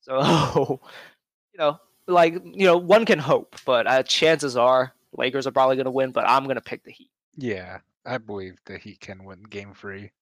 So, 0.00 0.80
you 1.56 1.64
know, 1.64 1.80
like 2.06 2.34
you 2.34 2.66
know, 2.66 2.76
one 2.76 3.06
can 3.06 3.18
hope, 3.18 3.56
but 3.64 3.86
uh, 3.86 4.02
chances 4.02 4.56
are 4.56 4.92
Lakers 5.16 5.46
are 5.46 5.52
probably 5.52 5.76
going 5.76 5.86
to 5.86 5.90
win. 5.90 6.12
But 6.12 6.28
I'm 6.28 6.44
going 6.44 6.56
to 6.56 6.62
pick 6.62 6.84
the 6.84 6.92
Heat. 6.92 7.10
Yeah, 7.36 7.78
I 8.04 8.18
believe 8.18 8.58
the 8.66 8.78
Heat 8.78 9.00
can 9.00 9.24
win 9.24 9.42
Game 9.44 9.72
Three. 9.74 10.12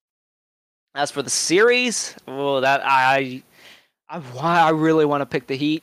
As 0.94 1.10
for 1.10 1.22
the 1.22 1.30
series, 1.30 2.14
well, 2.28 2.60
that 2.60 2.80
I, 2.84 3.42
I, 4.08 4.22
I 4.40 4.70
really 4.70 5.04
want 5.04 5.22
to 5.22 5.26
pick 5.26 5.48
the 5.48 5.56
Heat, 5.56 5.82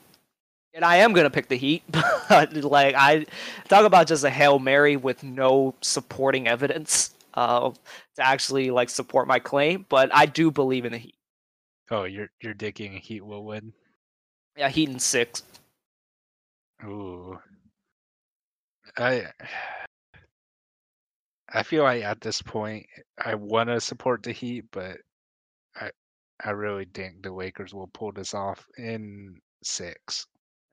and 0.72 0.86
I 0.86 0.96
am 0.96 1.12
going 1.12 1.24
to 1.24 1.30
pick 1.30 1.48
the 1.48 1.56
Heat. 1.56 1.82
But 2.28 2.54
like 2.54 2.94
I 2.96 3.26
talk 3.68 3.84
about 3.84 4.06
just 4.06 4.24
a 4.24 4.30
hail 4.30 4.58
mary 4.58 4.96
with 4.96 5.22
no 5.22 5.74
supporting 5.82 6.48
evidence 6.48 7.10
uh, 7.34 7.70
to 8.16 8.26
actually 8.26 8.70
like 8.70 8.88
support 8.88 9.28
my 9.28 9.38
claim. 9.38 9.84
But 9.90 10.08
I 10.14 10.24
do 10.24 10.50
believe 10.50 10.86
in 10.86 10.92
the 10.92 10.98
Heat. 10.98 11.16
Oh, 11.90 12.04
you're 12.04 12.30
you're 12.40 12.54
digging 12.54 12.92
Heat 12.92 13.22
will 13.22 13.44
win. 13.44 13.74
Yeah, 14.56 14.68
Heat 14.68 14.88
in 14.88 14.98
six. 14.98 15.42
Ooh. 16.84 17.38
I 18.98 19.26
I 21.48 21.62
feel 21.62 21.82
like 21.82 22.02
at 22.02 22.20
this 22.20 22.42
point 22.42 22.86
I 23.18 23.34
want 23.34 23.68
to 23.68 23.80
support 23.80 24.22
the 24.22 24.32
Heat, 24.32 24.64
but 24.70 24.98
I 25.76 25.90
I 26.44 26.50
really 26.50 26.86
think 26.92 27.22
the 27.22 27.32
Lakers 27.32 27.72
will 27.72 27.88
pull 27.88 28.12
this 28.12 28.34
off 28.34 28.66
in 28.76 29.36
six. 29.62 30.26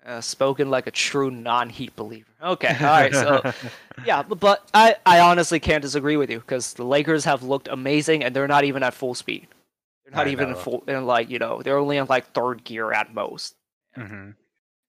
Uh, 0.05 0.21
spoken 0.21 0.69
like 0.69 0.87
a 0.87 0.91
true 0.91 1.29
non-Heat 1.29 1.93
believer. 1.97 2.29
Okay, 2.41 2.75
all 2.79 2.85
right. 2.85 3.13
So, 3.13 3.41
yeah, 4.05 4.23
but, 4.23 4.39
but 4.39 4.69
I 4.73 4.95
I 5.05 5.19
honestly 5.19 5.59
can't 5.59 5.81
disagree 5.81 6.15
with 6.15 6.29
you 6.29 6.39
because 6.39 6.73
the 6.73 6.85
Lakers 6.85 7.25
have 7.25 7.43
looked 7.43 7.67
amazing 7.67 8.23
and 8.23 8.33
they're 8.33 8.47
not 8.47 8.63
even 8.63 8.81
at 8.81 8.93
full 8.93 9.13
speed. 9.13 9.47
They're 10.05 10.15
not 10.15 10.27
I 10.27 10.31
even 10.31 10.51
know. 10.51 10.57
in 10.57 10.63
full 10.63 10.83
in 10.87 11.05
like 11.05 11.29
you 11.29 11.37
know 11.37 11.61
they're 11.61 11.77
only 11.77 11.97
in 11.97 12.05
like 12.07 12.31
third 12.31 12.63
gear 12.63 12.93
at 12.93 13.13
most. 13.13 13.55
Mm-hmm. 13.97 14.31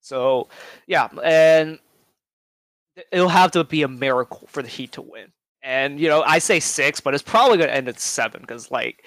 So, 0.00 0.48
yeah, 0.86 1.08
and 1.22 1.78
it'll 3.12 3.28
have 3.28 3.50
to 3.52 3.64
be 3.64 3.82
a 3.82 3.88
miracle 3.88 4.46
for 4.48 4.62
the 4.62 4.68
Heat 4.68 4.92
to 4.92 5.02
win. 5.02 5.32
And 5.62 6.00
you 6.00 6.08
know, 6.08 6.22
I 6.22 6.38
say 6.38 6.58
six, 6.60 7.00
but 7.00 7.14
it's 7.14 7.22
probably 7.22 7.58
going 7.58 7.68
to 7.68 7.74
end 7.74 7.88
at 7.88 8.00
seven 8.00 8.40
because, 8.40 8.70
like, 8.70 9.04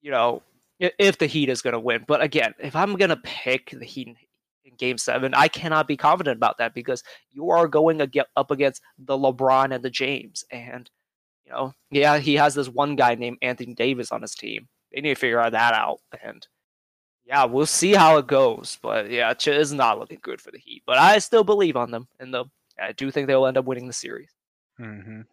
you 0.00 0.10
know, 0.10 0.42
if 0.78 1.18
the 1.18 1.26
Heat 1.26 1.48
is 1.48 1.62
going 1.62 1.72
to 1.72 1.80
win. 1.80 2.04
But 2.06 2.22
again, 2.22 2.54
if 2.58 2.76
I'm 2.76 2.96
going 2.96 3.10
to 3.10 3.16
pick 3.16 3.70
the 3.70 3.84
Heat 3.84 4.08
in, 4.08 4.16
in 4.64 4.74
Game 4.76 4.98
Seven, 4.98 5.34
I 5.34 5.48
cannot 5.48 5.88
be 5.88 5.96
confident 5.96 6.36
about 6.36 6.58
that 6.58 6.74
because 6.74 7.02
you 7.30 7.50
are 7.50 7.66
going 7.66 8.00
up 8.36 8.50
against 8.50 8.82
the 8.98 9.18
LeBron 9.18 9.74
and 9.74 9.84
the 9.84 9.90
James, 9.90 10.44
and 10.50 10.88
you 11.44 11.52
know, 11.52 11.72
yeah, 11.90 12.18
he 12.18 12.34
has 12.34 12.54
this 12.54 12.68
one 12.68 12.94
guy 12.94 13.16
named 13.16 13.38
Anthony 13.42 13.74
Davis 13.74 14.12
on 14.12 14.22
his 14.22 14.34
team. 14.34 14.68
They 14.92 15.00
need 15.00 15.14
to 15.14 15.20
figure 15.20 15.50
that 15.50 15.74
out, 15.74 15.98
and 16.22 16.46
yeah, 17.24 17.44
we'll 17.44 17.66
see 17.66 17.92
how 17.94 18.18
it 18.18 18.26
goes. 18.26 18.78
But 18.82 19.10
yeah, 19.10 19.30
it 19.30 19.46
is 19.46 19.72
not 19.72 19.98
looking 19.98 20.18
good 20.22 20.40
for 20.40 20.50
the 20.50 20.58
Heat. 20.58 20.82
But 20.86 20.98
I 20.98 21.18
still 21.18 21.44
believe 21.44 21.76
on 21.76 21.90
them, 21.90 22.08
and 22.18 22.32
the 22.32 22.44
I 22.80 22.92
do 22.92 23.10
think 23.10 23.26
they'll 23.26 23.46
end 23.46 23.56
up 23.56 23.64
winning 23.64 23.86
the 23.86 23.92
series. 23.92 24.30
Mm-hmm. 24.80 25.10
And 25.10 25.26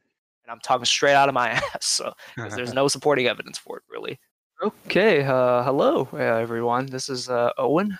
I'm 0.47 0.59
talking 0.59 0.85
straight 0.85 1.15
out 1.15 1.29
of 1.29 1.35
my 1.35 1.49
ass, 1.73 1.85
so 1.85 2.13
because 2.35 2.55
there's 2.55 2.73
no 2.73 2.87
supporting 2.87 3.27
evidence 3.27 3.57
for 3.57 3.77
it, 3.77 3.83
really. 3.89 4.19
Okay, 4.61 5.23
uh, 5.23 5.63
hello 5.63 6.07
uh, 6.13 6.17
everyone. 6.17 6.85
This 6.85 7.09
is 7.09 7.29
uh, 7.29 7.51
Owen. 7.57 7.97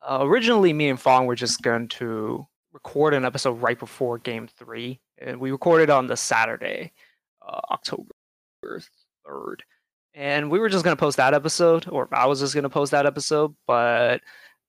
Uh, 0.00 0.20
originally, 0.22 0.72
me 0.72 0.88
and 0.88 1.00
Fong 1.00 1.26
were 1.26 1.36
just 1.36 1.62
going 1.62 1.88
to 1.88 2.46
record 2.72 3.14
an 3.14 3.24
episode 3.24 3.60
right 3.60 3.78
before 3.78 4.18
Game 4.18 4.48
Three, 4.48 5.00
and 5.18 5.38
we 5.38 5.52
recorded 5.52 5.90
on 5.90 6.06
the 6.06 6.16
Saturday, 6.16 6.92
uh, 7.46 7.60
October 7.70 8.10
third 9.24 9.62
and 10.14 10.50
we 10.50 10.58
were 10.58 10.68
just 10.68 10.84
gonna 10.84 10.96
post 10.96 11.16
that 11.16 11.34
episode, 11.34 11.88
or 11.88 12.08
I 12.12 12.26
was 12.26 12.40
just 12.40 12.54
gonna 12.54 12.68
post 12.68 12.92
that 12.92 13.06
episode, 13.06 13.54
but 13.66 14.20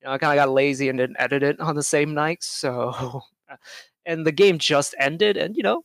you 0.01 0.07
know, 0.07 0.13
I 0.13 0.17
kind 0.17 0.37
of 0.37 0.43
got 0.43 0.53
lazy 0.53 0.89
and 0.89 0.97
didn't 0.97 1.17
edit 1.19 1.43
it 1.43 1.59
on 1.59 1.75
the 1.75 1.83
same 1.83 2.13
night. 2.13 2.43
So, 2.43 3.21
and 4.05 4.25
the 4.25 4.31
game 4.31 4.57
just 4.57 4.95
ended, 4.99 5.37
and 5.37 5.55
you 5.55 5.63
know, 5.63 5.83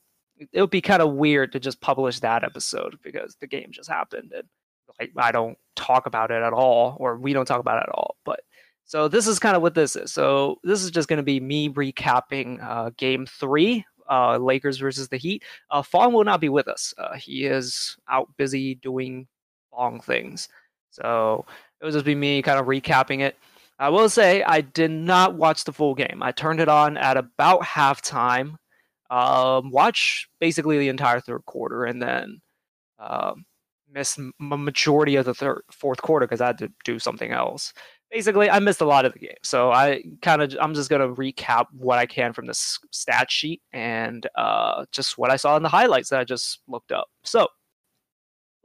it 0.53 0.61
would 0.61 0.71
be 0.71 0.81
kind 0.81 1.03
of 1.03 1.15
weird 1.15 1.53
to 1.53 1.61
just 1.61 1.81
publish 1.81 2.21
that 2.21 2.45
episode 2.45 2.99
because 3.03 3.37
the 3.41 3.47
game 3.47 3.69
just 3.71 3.89
happened, 3.89 4.33
and 4.35 4.49
like 5.01 5.13
I 5.17 5.33
don't 5.33 5.59
talk 5.77 6.07
about 6.07 6.31
it 6.31 6.43
at 6.43 6.53
all, 6.53 6.97
or 7.01 7.19
we 7.19 7.33
don't 7.33 7.47
talk 7.47 7.61
about 7.61 7.79
it 7.79 7.89
at 7.89 7.95
all. 7.95 8.17
But 8.25 8.41
so 8.85 9.09
this 9.09 9.27
is 9.27 9.39
kind 9.39 9.57
of 9.57 9.63
what 9.63 9.75
this 9.75 9.97
is. 9.97 10.13
So 10.13 10.59
this 10.63 10.83
is 10.83 10.91
just 10.91 11.09
gonna 11.09 11.23
be 11.23 11.41
me 11.41 11.69
recapping 11.69 12.63
uh, 12.63 12.91
Game 12.97 13.27
Three 13.27 13.85
uh, 14.09 14.39
Lakers 14.39 14.79
versus 14.79 15.09
the 15.09 15.17
Heat. 15.17 15.43
Uh, 15.71 15.83
Fong 15.83 16.13
will 16.13 16.25
not 16.25 16.41
be 16.41 16.49
with 16.49 16.69
us. 16.69 16.95
Uh, 16.97 17.15
he 17.15 17.45
is 17.45 17.97
out 18.09 18.29
busy 18.37 18.77
doing 18.77 19.27
long 19.73 20.01
things. 20.01 20.49
So 20.91 21.45
it 21.81 21.85
was 21.85 21.95
just 21.95 22.07
be 22.07 22.15
me 22.15 22.43
kind 22.43 22.59
of 22.59 22.67
recapping 22.67 23.21
it. 23.21 23.37
I 23.79 23.91
will 23.91 24.09
say 24.09 24.43
I 24.43 24.61
did 24.61 24.91
not 24.91 25.35
watch 25.35 25.65
the 25.65 25.73
full 25.73 25.95
game. 25.95 26.21
I 26.23 26.33
turned 26.33 26.61
it 26.61 26.69
on 26.69 26.97
at 26.97 27.17
about 27.17 27.63
halftime, 27.63 28.57
um, 29.11 29.71
watch 29.71 30.29
basically 30.41 30.79
the 30.79 30.89
entire 30.89 31.21
third 31.21 31.45
quarter, 31.47 31.85
and 31.85 32.03
then 32.03 32.41
uh, 32.99 33.35
missed 33.93 34.19
majority 34.41 35.17
of 35.17 35.27
the 35.27 35.35
third, 35.35 35.63
fourth 35.71 36.03
quarter 36.03 36.27
because 36.27 36.41
I 36.41 36.49
had 36.49 36.59
to 36.59 36.73
do 36.85 36.99
something 36.99 37.31
else. 37.31 37.73
Basically, 38.11 38.51
I 38.51 38.59
missed 38.59 38.81
a 38.81 38.87
lot 38.87 39.05
of 39.05 39.13
the 39.13 39.19
game, 39.19 39.37
so 39.43 39.71
I 39.71 40.03
kind 40.23 40.43
of 40.43 40.57
I'm 40.61 40.75
just 40.75 40.91
gonna 40.91 41.15
recap 41.15 41.67
what 41.73 41.99
I 41.99 42.07
can 42.07 42.33
from 42.33 42.47
this 42.47 42.79
stat 42.91 43.31
sheet 43.31 43.61
and 43.73 44.27
uh, 44.35 44.87
just 44.93 45.19
what 45.19 45.31
I 45.31 45.37
saw 45.37 45.57
in 45.57 45.63
the 45.63 45.69
highlights 45.69 46.09
that 46.09 46.19
I 46.19 46.25
just 46.25 46.61
looked 46.67 46.91
up. 46.91 47.09
So 47.23 47.47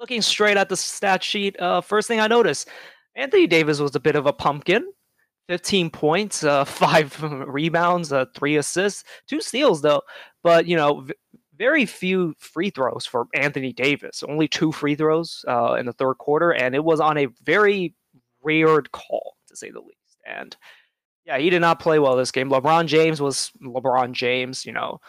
looking 0.04 0.22
straight 0.22 0.58
at 0.58 0.68
the 0.68 0.76
stat 0.76 1.24
sheet, 1.24 1.58
uh, 1.62 1.80
first 1.80 2.10
thing 2.10 2.20
I 2.20 2.28
noticed, 2.28 2.68
Anthony 3.16 3.48
Davis 3.48 3.80
was 3.80 3.96
a 3.96 4.02
bit 4.02 4.18
of 4.18 4.26
a 4.26 4.34
pumpkin. 4.34 4.92
15 5.48 5.90
points, 5.90 6.44
uh, 6.44 6.66
five 6.84 7.18
rebounds, 7.48 8.12
uh, 8.12 8.26
three 8.36 8.58
assists, 8.58 9.06
two 9.28 9.40
steals 9.40 9.82
though. 9.82 10.02
But 10.44 10.68
you 10.68 10.76
know, 10.76 11.02
v- 11.02 11.14
very 11.58 11.86
few 11.86 12.34
free 12.38 12.70
throws 12.70 13.06
for 13.06 13.28
Anthony 13.34 13.72
Davis. 13.72 14.24
Only 14.24 14.50
two 14.50 14.74
free 14.74 14.96
throws 14.96 15.46
uh, 15.48 15.76
in 15.76 15.86
the 15.86 15.94
third 15.94 16.16
quarter, 16.16 16.52
and 16.52 16.76
it 16.76 16.84
was 16.84 17.00
on 17.00 17.18
a 17.18 17.28
very 17.46 17.96
weird 18.42 18.92
call 18.92 19.38
to 19.48 19.56
say 19.56 19.72
the 19.72 19.80
least. 19.80 20.18
And 20.28 20.54
yeah, 21.26 21.38
he 21.38 21.50
did 21.50 21.62
not 21.62 21.80
play 21.80 22.00
well 22.00 22.18
this 22.18 22.32
game. 22.32 22.50
LeBron 22.50 22.88
James 22.88 23.22
was 23.22 23.52
LeBron 23.64 24.12
James. 24.12 24.66
You 24.66 24.74
know, 24.74 25.00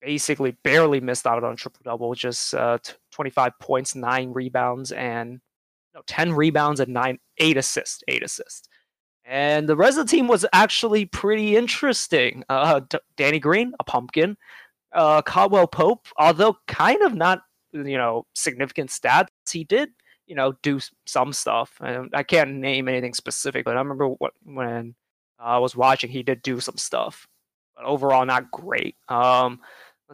basically 0.00 0.52
barely 0.62 1.00
missed 1.00 1.26
out 1.26 1.42
on 1.42 1.56
triple 1.56 1.80
double, 1.82 2.14
just 2.14 2.54
uh, 2.54 2.78
25 3.14 3.52
points, 3.60 3.94
nine 3.94 4.32
rebounds, 4.32 4.92
and 4.92 5.40
no, 5.94 6.02
10 6.06 6.32
rebounds 6.32 6.80
and 6.80 6.92
nine, 6.92 7.18
eight 7.38 7.56
assists, 7.56 8.02
eight 8.08 8.22
assists. 8.22 8.68
And 9.24 9.68
the 9.68 9.76
rest 9.76 9.96
of 9.96 10.06
the 10.06 10.10
team 10.10 10.28
was 10.28 10.44
actually 10.52 11.06
pretty 11.06 11.56
interesting. 11.56 12.44
Uh, 12.48 12.80
D- 12.88 12.98
Danny 13.16 13.38
Green, 13.38 13.72
a 13.80 13.84
pumpkin. 13.84 14.36
Uh, 14.92 15.22
Caldwell 15.22 15.66
Pope, 15.66 16.06
although 16.18 16.56
kind 16.68 17.02
of 17.02 17.14
not, 17.14 17.42
you 17.72 17.96
know, 17.96 18.26
significant 18.34 18.90
stats, 18.90 19.28
he 19.50 19.64
did, 19.64 19.88
you 20.26 20.34
know, 20.34 20.52
do 20.62 20.78
some 21.06 21.32
stuff. 21.32 21.72
And 21.80 22.10
I 22.14 22.22
can't 22.22 22.54
name 22.56 22.88
anything 22.88 23.14
specific, 23.14 23.64
but 23.64 23.76
I 23.76 23.80
remember 23.80 24.08
what 24.08 24.34
when 24.44 24.94
I 25.38 25.58
was 25.58 25.74
watching, 25.74 26.10
he 26.10 26.22
did 26.22 26.42
do 26.42 26.60
some 26.60 26.76
stuff. 26.76 27.26
But 27.76 27.86
overall, 27.86 28.24
not 28.24 28.50
great. 28.50 28.96
Um, 29.08 29.60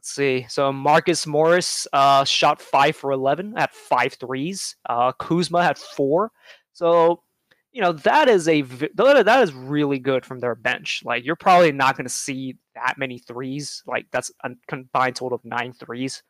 Let's 0.00 0.12
see. 0.14 0.46
So 0.48 0.72
Marcus 0.72 1.26
Morris 1.26 1.86
uh, 1.92 2.24
shot 2.24 2.62
five 2.62 2.96
for 2.96 3.12
eleven 3.12 3.52
at 3.58 3.74
five 3.74 4.14
threes. 4.14 4.74
Uh, 4.88 5.12
Kuzma 5.12 5.62
had 5.62 5.76
four. 5.76 6.32
So 6.72 7.22
you 7.70 7.82
know 7.82 7.92
that 7.92 8.26
is 8.26 8.48
a 8.48 8.62
that 8.62 9.40
is 9.42 9.52
really 9.52 9.98
good 9.98 10.24
from 10.24 10.38
their 10.38 10.54
bench. 10.54 11.02
Like 11.04 11.26
you're 11.26 11.36
probably 11.36 11.70
not 11.70 11.98
going 11.98 12.06
to 12.06 12.10
see 12.10 12.56
that 12.74 12.94
many 12.96 13.18
threes. 13.18 13.82
Like 13.86 14.06
that's 14.10 14.32
a 14.42 14.52
combined 14.68 15.16
total 15.16 15.36
of 15.36 15.44
nine 15.44 15.74
threes 15.74 16.22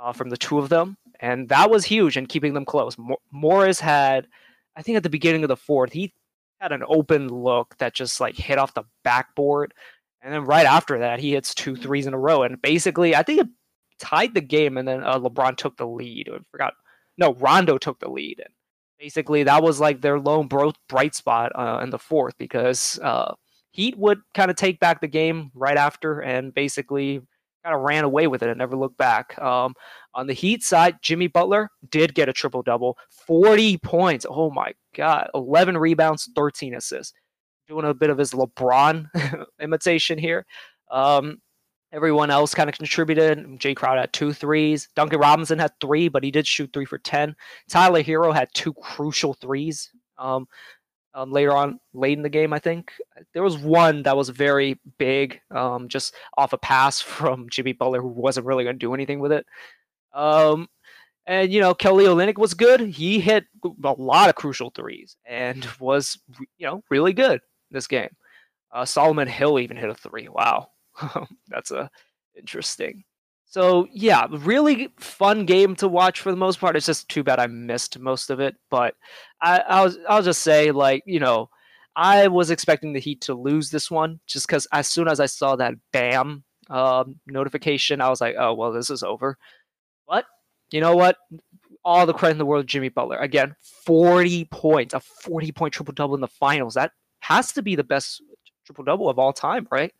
uh, 0.00 0.12
from 0.12 0.28
the 0.28 0.36
two 0.36 0.58
of 0.58 0.68
them, 0.68 0.96
and 1.20 1.48
that 1.48 1.70
was 1.70 1.84
huge 1.84 2.16
in 2.16 2.26
keeping 2.26 2.54
them 2.54 2.64
close. 2.64 2.96
Morris 3.30 3.78
had, 3.78 4.26
I 4.74 4.82
think, 4.82 4.96
at 4.96 5.04
the 5.04 5.08
beginning 5.08 5.44
of 5.44 5.48
the 5.48 5.56
fourth, 5.56 5.92
he 5.92 6.12
had 6.60 6.72
an 6.72 6.82
open 6.88 7.28
look 7.28 7.76
that 7.78 7.94
just 7.94 8.20
like 8.20 8.34
hit 8.34 8.58
off 8.58 8.74
the 8.74 8.82
backboard 9.04 9.74
and 10.22 10.32
then 10.32 10.44
right 10.44 10.66
after 10.66 11.00
that, 11.00 11.18
he 11.18 11.32
hits 11.32 11.54
two 11.54 11.74
threes 11.74 12.06
in 12.06 12.14
a 12.14 12.18
row. 12.18 12.44
And 12.44 12.60
basically, 12.62 13.16
I 13.16 13.22
think 13.22 13.40
it 13.40 13.48
tied 13.98 14.34
the 14.34 14.40
game. 14.40 14.78
And 14.78 14.86
then 14.86 15.02
uh, 15.02 15.18
LeBron 15.18 15.56
took 15.56 15.76
the 15.76 15.86
lead. 15.86 16.28
I 16.32 16.38
forgot. 16.50 16.74
No, 17.18 17.34
Rondo 17.34 17.76
took 17.76 17.98
the 17.98 18.08
lead. 18.08 18.38
And 18.38 18.54
basically, 19.00 19.42
that 19.42 19.62
was 19.62 19.80
like 19.80 20.00
their 20.00 20.20
lone 20.20 20.46
bro- 20.46 20.72
bright 20.88 21.14
spot 21.14 21.52
uh, 21.56 21.80
in 21.82 21.90
the 21.90 21.98
fourth 21.98 22.38
because 22.38 23.00
uh, 23.02 23.34
Heat 23.72 23.98
would 23.98 24.20
kind 24.32 24.50
of 24.50 24.56
take 24.56 24.78
back 24.78 25.00
the 25.00 25.08
game 25.08 25.50
right 25.54 25.76
after 25.76 26.20
and 26.20 26.54
basically 26.54 27.20
kind 27.64 27.74
of 27.74 27.82
ran 27.82 28.04
away 28.04 28.26
with 28.26 28.42
it 28.42 28.48
and 28.48 28.58
never 28.58 28.76
looked 28.76 28.96
back. 28.96 29.36
Um, 29.40 29.74
on 30.14 30.28
the 30.28 30.32
Heat 30.34 30.62
side, 30.62 30.96
Jimmy 31.02 31.26
Butler 31.26 31.68
did 31.90 32.14
get 32.14 32.28
a 32.28 32.32
triple 32.32 32.62
double, 32.62 32.96
40 33.26 33.78
points. 33.78 34.24
Oh 34.28 34.50
my 34.50 34.72
God, 34.94 35.28
11 35.34 35.78
rebounds, 35.78 36.28
13 36.34 36.74
assists 36.74 37.12
doing 37.68 37.84
a 37.84 37.94
bit 37.94 38.10
of 38.10 38.18
his 38.18 38.32
LeBron 38.32 39.06
imitation 39.60 40.18
here. 40.18 40.46
Um, 40.90 41.40
Everyone 41.92 42.30
else 42.30 42.54
kind 42.54 42.70
of 42.70 42.76
contributed. 42.76 43.38
Jae 43.58 43.76
Crowder 43.76 44.00
had 44.00 44.12
two 44.14 44.32
threes. 44.32 44.88
Duncan 44.96 45.20
Robinson 45.20 45.58
had 45.58 45.72
three, 45.78 46.08
but 46.08 46.24
he 46.24 46.30
did 46.30 46.46
shoot 46.46 46.72
three 46.72 46.86
for 46.86 46.96
10. 46.96 47.36
Tyler 47.68 48.02
Herro 48.02 48.34
had 48.34 48.48
two 48.54 48.72
crucial 48.72 49.34
threes 49.34 49.90
um, 50.16 50.48
um, 51.12 51.30
later 51.30 51.52
on, 51.52 51.78
late 51.92 52.16
in 52.16 52.22
the 52.22 52.30
game, 52.30 52.54
I 52.54 52.58
think. 52.58 52.92
There 53.34 53.42
was 53.42 53.58
one 53.58 54.02
that 54.04 54.16
was 54.16 54.30
very 54.30 54.80
big, 54.96 55.38
um, 55.50 55.86
just 55.88 56.14
off 56.38 56.54
a 56.54 56.58
pass 56.58 57.00
from 57.02 57.46
Jimmy 57.50 57.74
Butler, 57.74 58.00
who 58.00 58.08
wasn't 58.08 58.46
really 58.46 58.64
going 58.64 58.76
to 58.76 58.86
do 58.86 58.94
anything 58.94 59.20
with 59.20 59.32
it. 59.32 59.44
Um, 60.14 60.68
and, 61.26 61.52
you 61.52 61.60
know, 61.60 61.74
Kelly 61.74 62.06
Olynyk 62.06 62.38
was 62.38 62.54
good. 62.54 62.80
He 62.80 63.20
hit 63.20 63.44
a 63.84 63.92
lot 63.98 64.30
of 64.30 64.34
crucial 64.34 64.70
threes 64.70 65.16
and 65.26 65.66
was, 65.78 66.18
you 66.56 66.66
know, 66.66 66.82
really 66.88 67.12
good 67.12 67.40
this 67.72 67.86
game. 67.86 68.10
Uh, 68.72 68.84
Solomon 68.84 69.28
Hill 69.28 69.58
even 69.58 69.76
hit 69.76 69.90
a 69.90 69.94
three. 69.94 70.28
Wow. 70.28 70.68
That's 71.48 71.70
a 71.70 71.90
interesting. 72.36 73.04
So 73.52 73.86
yeah, 73.92 74.26
really 74.30 74.88
fun 74.98 75.44
game 75.44 75.76
to 75.76 75.86
watch 75.86 76.20
for 76.20 76.30
the 76.30 76.38
most 76.38 76.58
part. 76.58 76.74
It's 76.74 76.86
just 76.86 77.08
too 77.10 77.22
bad 77.22 77.38
I 77.38 77.46
missed 77.48 77.98
most 77.98 78.30
of 78.30 78.40
it. 78.40 78.56
But 78.70 78.94
I, 79.42 79.58
I 79.58 79.84
was 79.84 79.98
I'll 80.08 80.22
just 80.22 80.42
say 80.42 80.70
like 80.70 81.02
you 81.04 81.20
know 81.20 81.50
I 81.94 82.28
was 82.28 82.50
expecting 82.50 82.94
the 82.94 83.00
Heat 83.00 83.20
to 83.22 83.34
lose 83.34 83.70
this 83.70 83.90
one 83.90 84.20
just 84.26 84.46
because 84.46 84.66
as 84.72 84.88
soon 84.88 85.06
as 85.06 85.20
I 85.20 85.26
saw 85.26 85.56
that 85.56 85.74
bam 85.92 86.44
um, 86.70 87.20
notification, 87.26 88.00
I 88.00 88.08
was 88.08 88.22
like, 88.22 88.36
oh 88.38 88.54
well, 88.54 88.72
this 88.72 88.88
is 88.88 89.02
over. 89.02 89.36
But 90.08 90.24
you 90.70 90.80
know 90.80 90.96
what? 90.96 91.16
All 91.84 92.06
the 92.06 92.14
credit 92.14 92.32
in 92.32 92.38
the 92.38 92.46
world, 92.46 92.66
Jimmy 92.66 92.88
Butler. 92.88 93.18
Again, 93.18 93.54
40 93.84 94.46
points, 94.46 94.94
a 94.94 95.00
40 95.00 95.52
point 95.52 95.74
triple 95.74 95.92
double 95.92 96.14
in 96.14 96.22
the 96.22 96.28
finals. 96.28 96.72
That 96.72 96.92
has 97.22 97.52
to 97.52 97.62
be 97.62 97.76
the 97.76 97.84
best 97.84 98.20
triple 98.66 98.84
double 98.84 99.08
of 99.08 99.18
all 99.18 99.32
time, 99.32 99.66
right? 99.70 99.92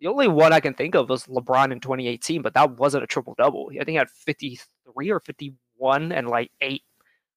The 0.00 0.06
only 0.06 0.28
one 0.28 0.52
I 0.52 0.60
can 0.60 0.74
think 0.74 0.94
of 0.94 1.08
was 1.08 1.26
LeBron 1.26 1.72
in 1.72 1.80
2018, 1.80 2.42
but 2.42 2.54
that 2.54 2.78
wasn't 2.78 3.04
a 3.04 3.06
triple 3.06 3.34
double. 3.36 3.70
I 3.72 3.78
think 3.78 3.90
he 3.90 3.94
had 3.94 4.10
53 4.10 5.10
or 5.10 5.20
51 5.20 6.12
and 6.12 6.28
like 6.28 6.50
eight 6.60 6.82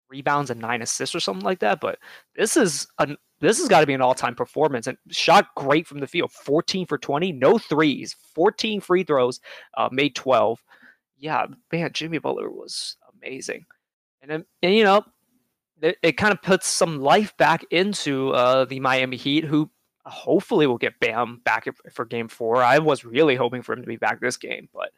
rebounds 0.10 0.50
and 0.50 0.62
nine 0.62 0.82
assists 0.82 1.16
or 1.16 1.20
something 1.20 1.46
like 1.46 1.60
that. 1.60 1.82
But 1.82 2.00
this 2.36 2.56
is 2.56 2.88
a 3.00 3.16
this 3.42 3.58
has 3.58 3.68
got 3.68 3.82
to 3.82 3.88
be 3.88 3.94
an 3.94 4.02
all-time 4.02 4.36
performance 4.36 4.88
and 4.88 4.98
shot 5.10 5.48
great 5.58 5.86
from 5.86 6.00
the 6.00 6.08
field 6.08 6.32
14 6.32 6.86
for 6.86 6.98
20 6.98 7.34
no 7.34 7.58
threes 7.58 8.16
14 8.34 8.80
free 8.80 9.04
throws 9.04 9.42
uh, 9.76 9.90
made 9.92 10.16
12 10.16 10.64
yeah 11.18 11.46
man 11.70 11.90
jimmy 11.92 12.20
butler 12.20 12.50
was 12.50 12.96
amazing 13.22 13.66
and, 14.22 14.46
and 14.62 14.74
you 14.74 14.86
know 14.86 15.04
it, 15.84 15.98
it 16.02 16.12
kind 16.14 16.32
of 16.34 16.42
puts 16.42 16.68
some 16.68 17.02
life 17.02 17.36
back 17.38 17.66
into 17.70 18.32
uh, 18.32 18.66
the 18.66 18.80
miami 18.80 19.18
heat 19.18 19.44
who 19.44 19.70
hopefully 20.06 20.66
we'll 20.66 20.78
get 20.78 21.00
Bam 21.00 21.42
back 21.44 21.68
for 21.92 22.06
game 22.06 22.28
four. 22.28 22.64
I 22.64 22.80
was 22.80 23.06
really 23.06 23.36
hoping 23.36 23.62
for 23.62 23.74
him 23.74 23.82
to 23.82 23.88
be 23.88 23.98
back 23.98 24.20
this 24.20 24.38
game, 24.38 24.70
but 24.74 24.90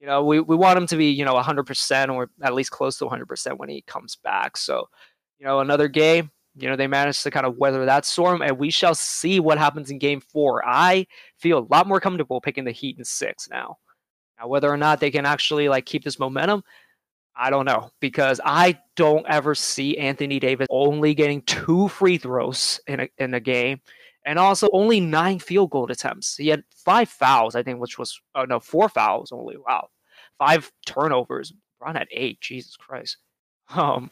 you 0.00 0.06
know, 0.06 0.24
we, 0.24 0.40
we 0.40 0.56
want 0.56 0.76
him 0.76 0.86
to 0.88 0.96
be, 0.96 1.06
you 1.06 1.24
know, 1.24 1.34
100% 1.34 2.14
or 2.14 2.30
at 2.42 2.54
least 2.54 2.70
close 2.70 2.98
to 2.98 3.06
100% 3.06 3.58
when 3.58 3.68
he 3.68 3.82
comes 3.82 4.16
back. 4.16 4.56
So, 4.56 4.88
you 5.38 5.46
know, 5.46 5.60
another 5.60 5.88
game, 5.88 6.30
you 6.56 6.68
know, 6.68 6.76
they 6.76 6.86
managed 6.86 7.22
to 7.22 7.30
kind 7.30 7.46
of 7.46 7.56
weather 7.56 7.84
that 7.84 8.04
storm, 8.04 8.42
and 8.42 8.58
we 8.58 8.70
shall 8.70 8.94
see 8.94 9.40
what 9.40 9.58
happens 9.58 9.90
in 9.90 9.98
game 9.98 10.20
four. 10.20 10.62
I 10.66 11.06
feel 11.38 11.58
a 11.58 11.66
lot 11.70 11.86
more 11.86 12.00
comfortable 12.00 12.40
picking 12.40 12.64
the 12.64 12.70
Heat 12.70 12.98
in 12.98 13.04
six 13.04 13.48
now. 13.50 13.78
Now, 14.38 14.48
whether 14.48 14.70
or 14.70 14.76
not 14.76 15.00
they 15.00 15.10
can 15.10 15.26
actually 15.26 15.68
like 15.68 15.86
keep 15.86 16.04
this 16.04 16.18
momentum, 16.18 16.62
I 17.36 17.50
don't 17.50 17.64
know 17.64 17.90
because 18.00 18.40
I 18.44 18.78
don't 18.96 19.26
ever 19.28 19.54
see 19.54 19.98
Anthony 19.98 20.38
Davis 20.38 20.66
only 20.70 21.14
getting 21.14 21.42
two 21.42 21.88
free 21.88 22.18
throws 22.18 22.80
in 22.86 23.00
a, 23.00 23.08
in 23.18 23.34
a 23.34 23.40
game 23.40 23.80
and 24.24 24.38
also 24.38 24.68
only 24.72 25.00
nine 25.00 25.38
field 25.38 25.70
goal 25.70 25.90
attempts. 25.90 26.36
He 26.36 26.48
had 26.48 26.64
five 26.74 27.08
fouls, 27.08 27.54
I 27.54 27.62
think, 27.62 27.80
which 27.80 27.98
was 27.98 28.20
oh 28.34 28.44
no, 28.44 28.60
four 28.60 28.88
fouls 28.88 29.32
only. 29.32 29.56
Wow, 29.56 29.88
five 30.38 30.70
turnovers. 30.86 31.52
Brown 31.78 31.96
had 31.96 32.08
eight. 32.10 32.40
Jesus 32.40 32.76
Christ. 32.76 33.18
Um, 33.74 34.10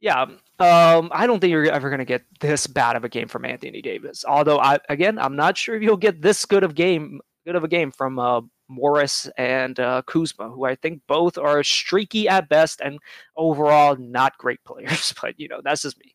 yeah. 0.00 0.22
Um, 0.22 1.10
I 1.10 1.26
don't 1.26 1.40
think 1.40 1.50
you're 1.50 1.64
ever 1.64 1.88
going 1.88 1.98
to 1.98 2.04
get 2.04 2.22
this 2.38 2.68
bad 2.68 2.94
of 2.94 3.02
a 3.02 3.08
game 3.08 3.26
from 3.26 3.44
Anthony 3.44 3.82
Davis. 3.82 4.24
Although, 4.24 4.60
I 4.60 4.78
again, 4.88 5.18
I'm 5.18 5.34
not 5.34 5.56
sure 5.58 5.74
if 5.74 5.82
you'll 5.82 5.96
get 5.96 6.22
this 6.22 6.44
good 6.46 6.62
of 6.62 6.76
game, 6.76 7.20
good 7.44 7.56
of 7.56 7.64
a 7.64 7.68
game 7.68 7.90
from 7.90 8.20
uh, 8.20 8.42
Morris 8.68 9.28
and 9.36 9.78
uh, 9.78 10.02
Kuzma, 10.06 10.50
who 10.50 10.64
I 10.64 10.74
think 10.74 11.02
both 11.06 11.38
are 11.38 11.62
streaky 11.62 12.28
at 12.28 12.48
best 12.48 12.80
and 12.80 12.98
overall 13.36 13.96
not 13.96 14.38
great 14.38 14.62
players. 14.64 15.14
But 15.20 15.38
you 15.38 15.48
know, 15.48 15.60
that's 15.62 15.82
just 15.82 15.98
me. 15.98 16.14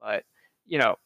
But 0.00 0.24
you 0.66 0.78
know, 0.78 0.96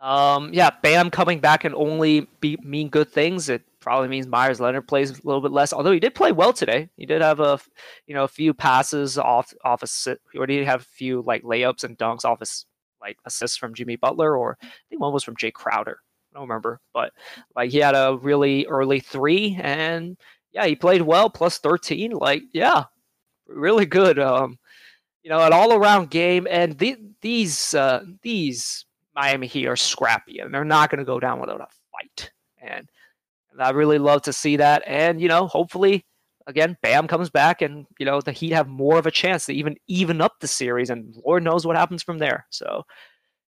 um, 0.00 0.50
yeah, 0.52 0.70
Bam 0.82 1.10
coming 1.10 1.40
back 1.40 1.64
and 1.64 1.74
only 1.74 2.28
be, 2.40 2.58
mean 2.62 2.88
good 2.88 3.10
things. 3.10 3.48
It 3.48 3.62
probably 3.80 4.08
means 4.08 4.26
Meyers 4.26 4.60
Leonard 4.60 4.88
plays 4.88 5.10
a 5.10 5.14
little 5.24 5.40
bit 5.40 5.52
less. 5.52 5.72
Although 5.72 5.92
he 5.92 6.00
did 6.00 6.14
play 6.14 6.32
well 6.32 6.52
today. 6.52 6.88
He 6.96 7.06
did 7.06 7.22
have 7.22 7.40
a, 7.40 7.58
you 8.06 8.14
know, 8.14 8.24
a 8.24 8.28
few 8.28 8.54
passes 8.54 9.18
off 9.18 9.52
off 9.64 9.82
a 9.82 10.16
or 10.36 10.46
did 10.46 10.58
he 10.60 10.64
have 10.64 10.82
a 10.82 10.84
few 10.84 11.22
like 11.22 11.42
layups 11.42 11.84
and 11.84 11.98
dunks 11.98 12.24
off 12.24 12.40
his 12.40 12.66
like 13.00 13.18
assists 13.26 13.56
from 13.56 13.74
Jimmy 13.74 13.96
Butler, 13.96 14.36
or 14.36 14.58
I 14.62 14.66
think 14.88 15.00
one 15.00 15.12
was 15.12 15.24
from 15.24 15.36
Jae 15.36 15.52
Crowder. 15.52 15.98
I 16.34 16.38
don't 16.38 16.48
remember, 16.48 16.80
but 16.92 17.12
like 17.54 17.70
he 17.70 17.78
had 17.78 17.94
a 17.94 18.18
really 18.20 18.66
early 18.66 19.00
three, 19.00 19.56
and 19.60 20.16
yeah, 20.52 20.66
he 20.66 20.74
played 20.74 21.02
well, 21.02 21.30
plus 21.30 21.58
thirteen. 21.58 22.12
Like 22.12 22.42
yeah, 22.52 22.84
really 23.46 23.86
good. 23.86 24.18
Um, 24.18 24.58
you 25.22 25.30
know, 25.30 25.40
an 25.40 25.52
all 25.52 25.72
around 25.72 26.10
game, 26.10 26.46
and 26.50 26.76
the, 26.76 26.96
these 27.22 27.74
uh, 27.74 28.04
these 28.22 28.84
Miami 29.14 29.46
Heat 29.46 29.66
are 29.66 29.76
scrappy 29.76 30.40
and 30.40 30.52
they're 30.52 30.64
not 30.64 30.90
going 30.90 30.98
to 30.98 31.04
go 31.04 31.20
down 31.20 31.40
without 31.40 31.60
a 31.60 31.68
fight. 31.92 32.30
And, 32.60 32.88
and 33.52 33.62
I 33.62 33.70
really 33.70 33.98
love 33.98 34.22
to 34.22 34.32
see 34.32 34.56
that. 34.56 34.82
And, 34.86 35.20
you 35.20 35.28
know, 35.28 35.46
hopefully, 35.46 36.04
again, 36.46 36.76
Bam 36.82 37.06
comes 37.06 37.30
back 37.30 37.62
and, 37.62 37.86
you 37.98 38.06
know, 38.06 38.20
the 38.20 38.32
Heat 38.32 38.52
have 38.52 38.68
more 38.68 38.98
of 38.98 39.06
a 39.06 39.10
chance 39.10 39.46
to 39.46 39.54
even 39.54 39.76
even 39.86 40.20
up 40.20 40.34
the 40.40 40.48
series. 40.48 40.90
And 40.90 41.14
Lord 41.24 41.42
knows 41.42 41.66
what 41.66 41.76
happens 41.76 42.02
from 42.02 42.18
there. 42.18 42.46
So, 42.50 42.84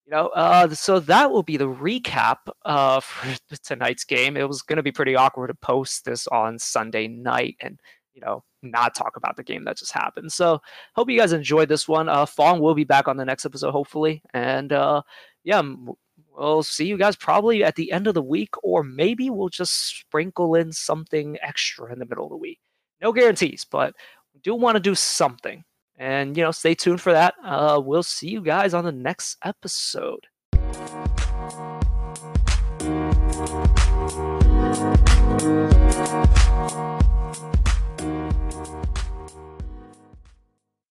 you 0.07 0.15
know, 0.15 0.27
uh, 0.29 0.69
so 0.69 1.01
that 1.01 1.31
will 1.31 1.43
be 1.43 1.57
the 1.57 1.67
recap 1.67 2.37
uh, 2.63 2.99
for 3.01 3.35
tonight's 3.63 4.05
game. 4.05 4.37
It 4.37 4.47
was 4.47 4.61
going 4.61 4.77
to 4.77 4.83
be 4.83 4.91
pretty 4.91 5.17
awkward 5.17 5.47
to 5.47 5.53
post 5.55 6.05
this 6.05 6.27
on 6.27 6.57
Sunday 6.59 7.09
night 7.09 7.57
and, 7.59 7.77
you 8.13 8.21
know, 8.21 8.43
not 8.61 8.95
talk 8.95 9.17
about 9.17 9.35
the 9.35 9.43
game 9.43 9.65
that 9.65 9.77
just 9.77 9.91
happened. 9.91 10.31
So, 10.31 10.61
hope 10.95 11.09
you 11.09 11.19
guys 11.19 11.33
enjoyed 11.33 11.67
this 11.67 11.89
one. 11.89 12.07
Uh, 12.07 12.25
Fong 12.25 12.61
will 12.61 12.73
be 12.73 12.85
back 12.85 13.09
on 13.09 13.17
the 13.17 13.25
next 13.25 13.45
episode, 13.45 13.71
hopefully. 13.71 14.21
And, 14.33 14.71
uh, 14.71 15.01
yeah, 15.43 15.61
we'll 16.31 16.63
see 16.63 16.85
you 16.85 16.97
guys 16.97 17.17
probably 17.17 17.63
at 17.65 17.75
the 17.75 17.91
end 17.91 18.07
of 18.07 18.13
the 18.13 18.21
week, 18.21 18.55
or 18.63 18.83
maybe 18.83 19.29
we'll 19.29 19.49
just 19.49 19.99
sprinkle 19.99 20.55
in 20.55 20.71
something 20.71 21.37
extra 21.41 21.91
in 21.91 21.99
the 21.99 22.05
middle 22.05 22.23
of 22.23 22.31
the 22.31 22.37
week. 22.37 22.59
No 23.01 23.11
guarantees, 23.11 23.65
but 23.69 23.93
we 24.33 24.39
do 24.39 24.55
want 24.55 24.77
to 24.77 24.81
do 24.81 24.95
something. 24.95 25.65
And, 25.97 26.37
you 26.37 26.43
know, 26.43 26.51
stay 26.51 26.75
tuned 26.75 27.01
for 27.01 27.11
that. 27.11 27.33
Uh, 27.43 27.81
we'll 27.83 28.03
see 28.03 28.29
you 28.29 28.41
guys 28.41 28.73
on 28.73 28.83
the 28.83 28.91
next 28.91 29.37
episode. 29.43 30.27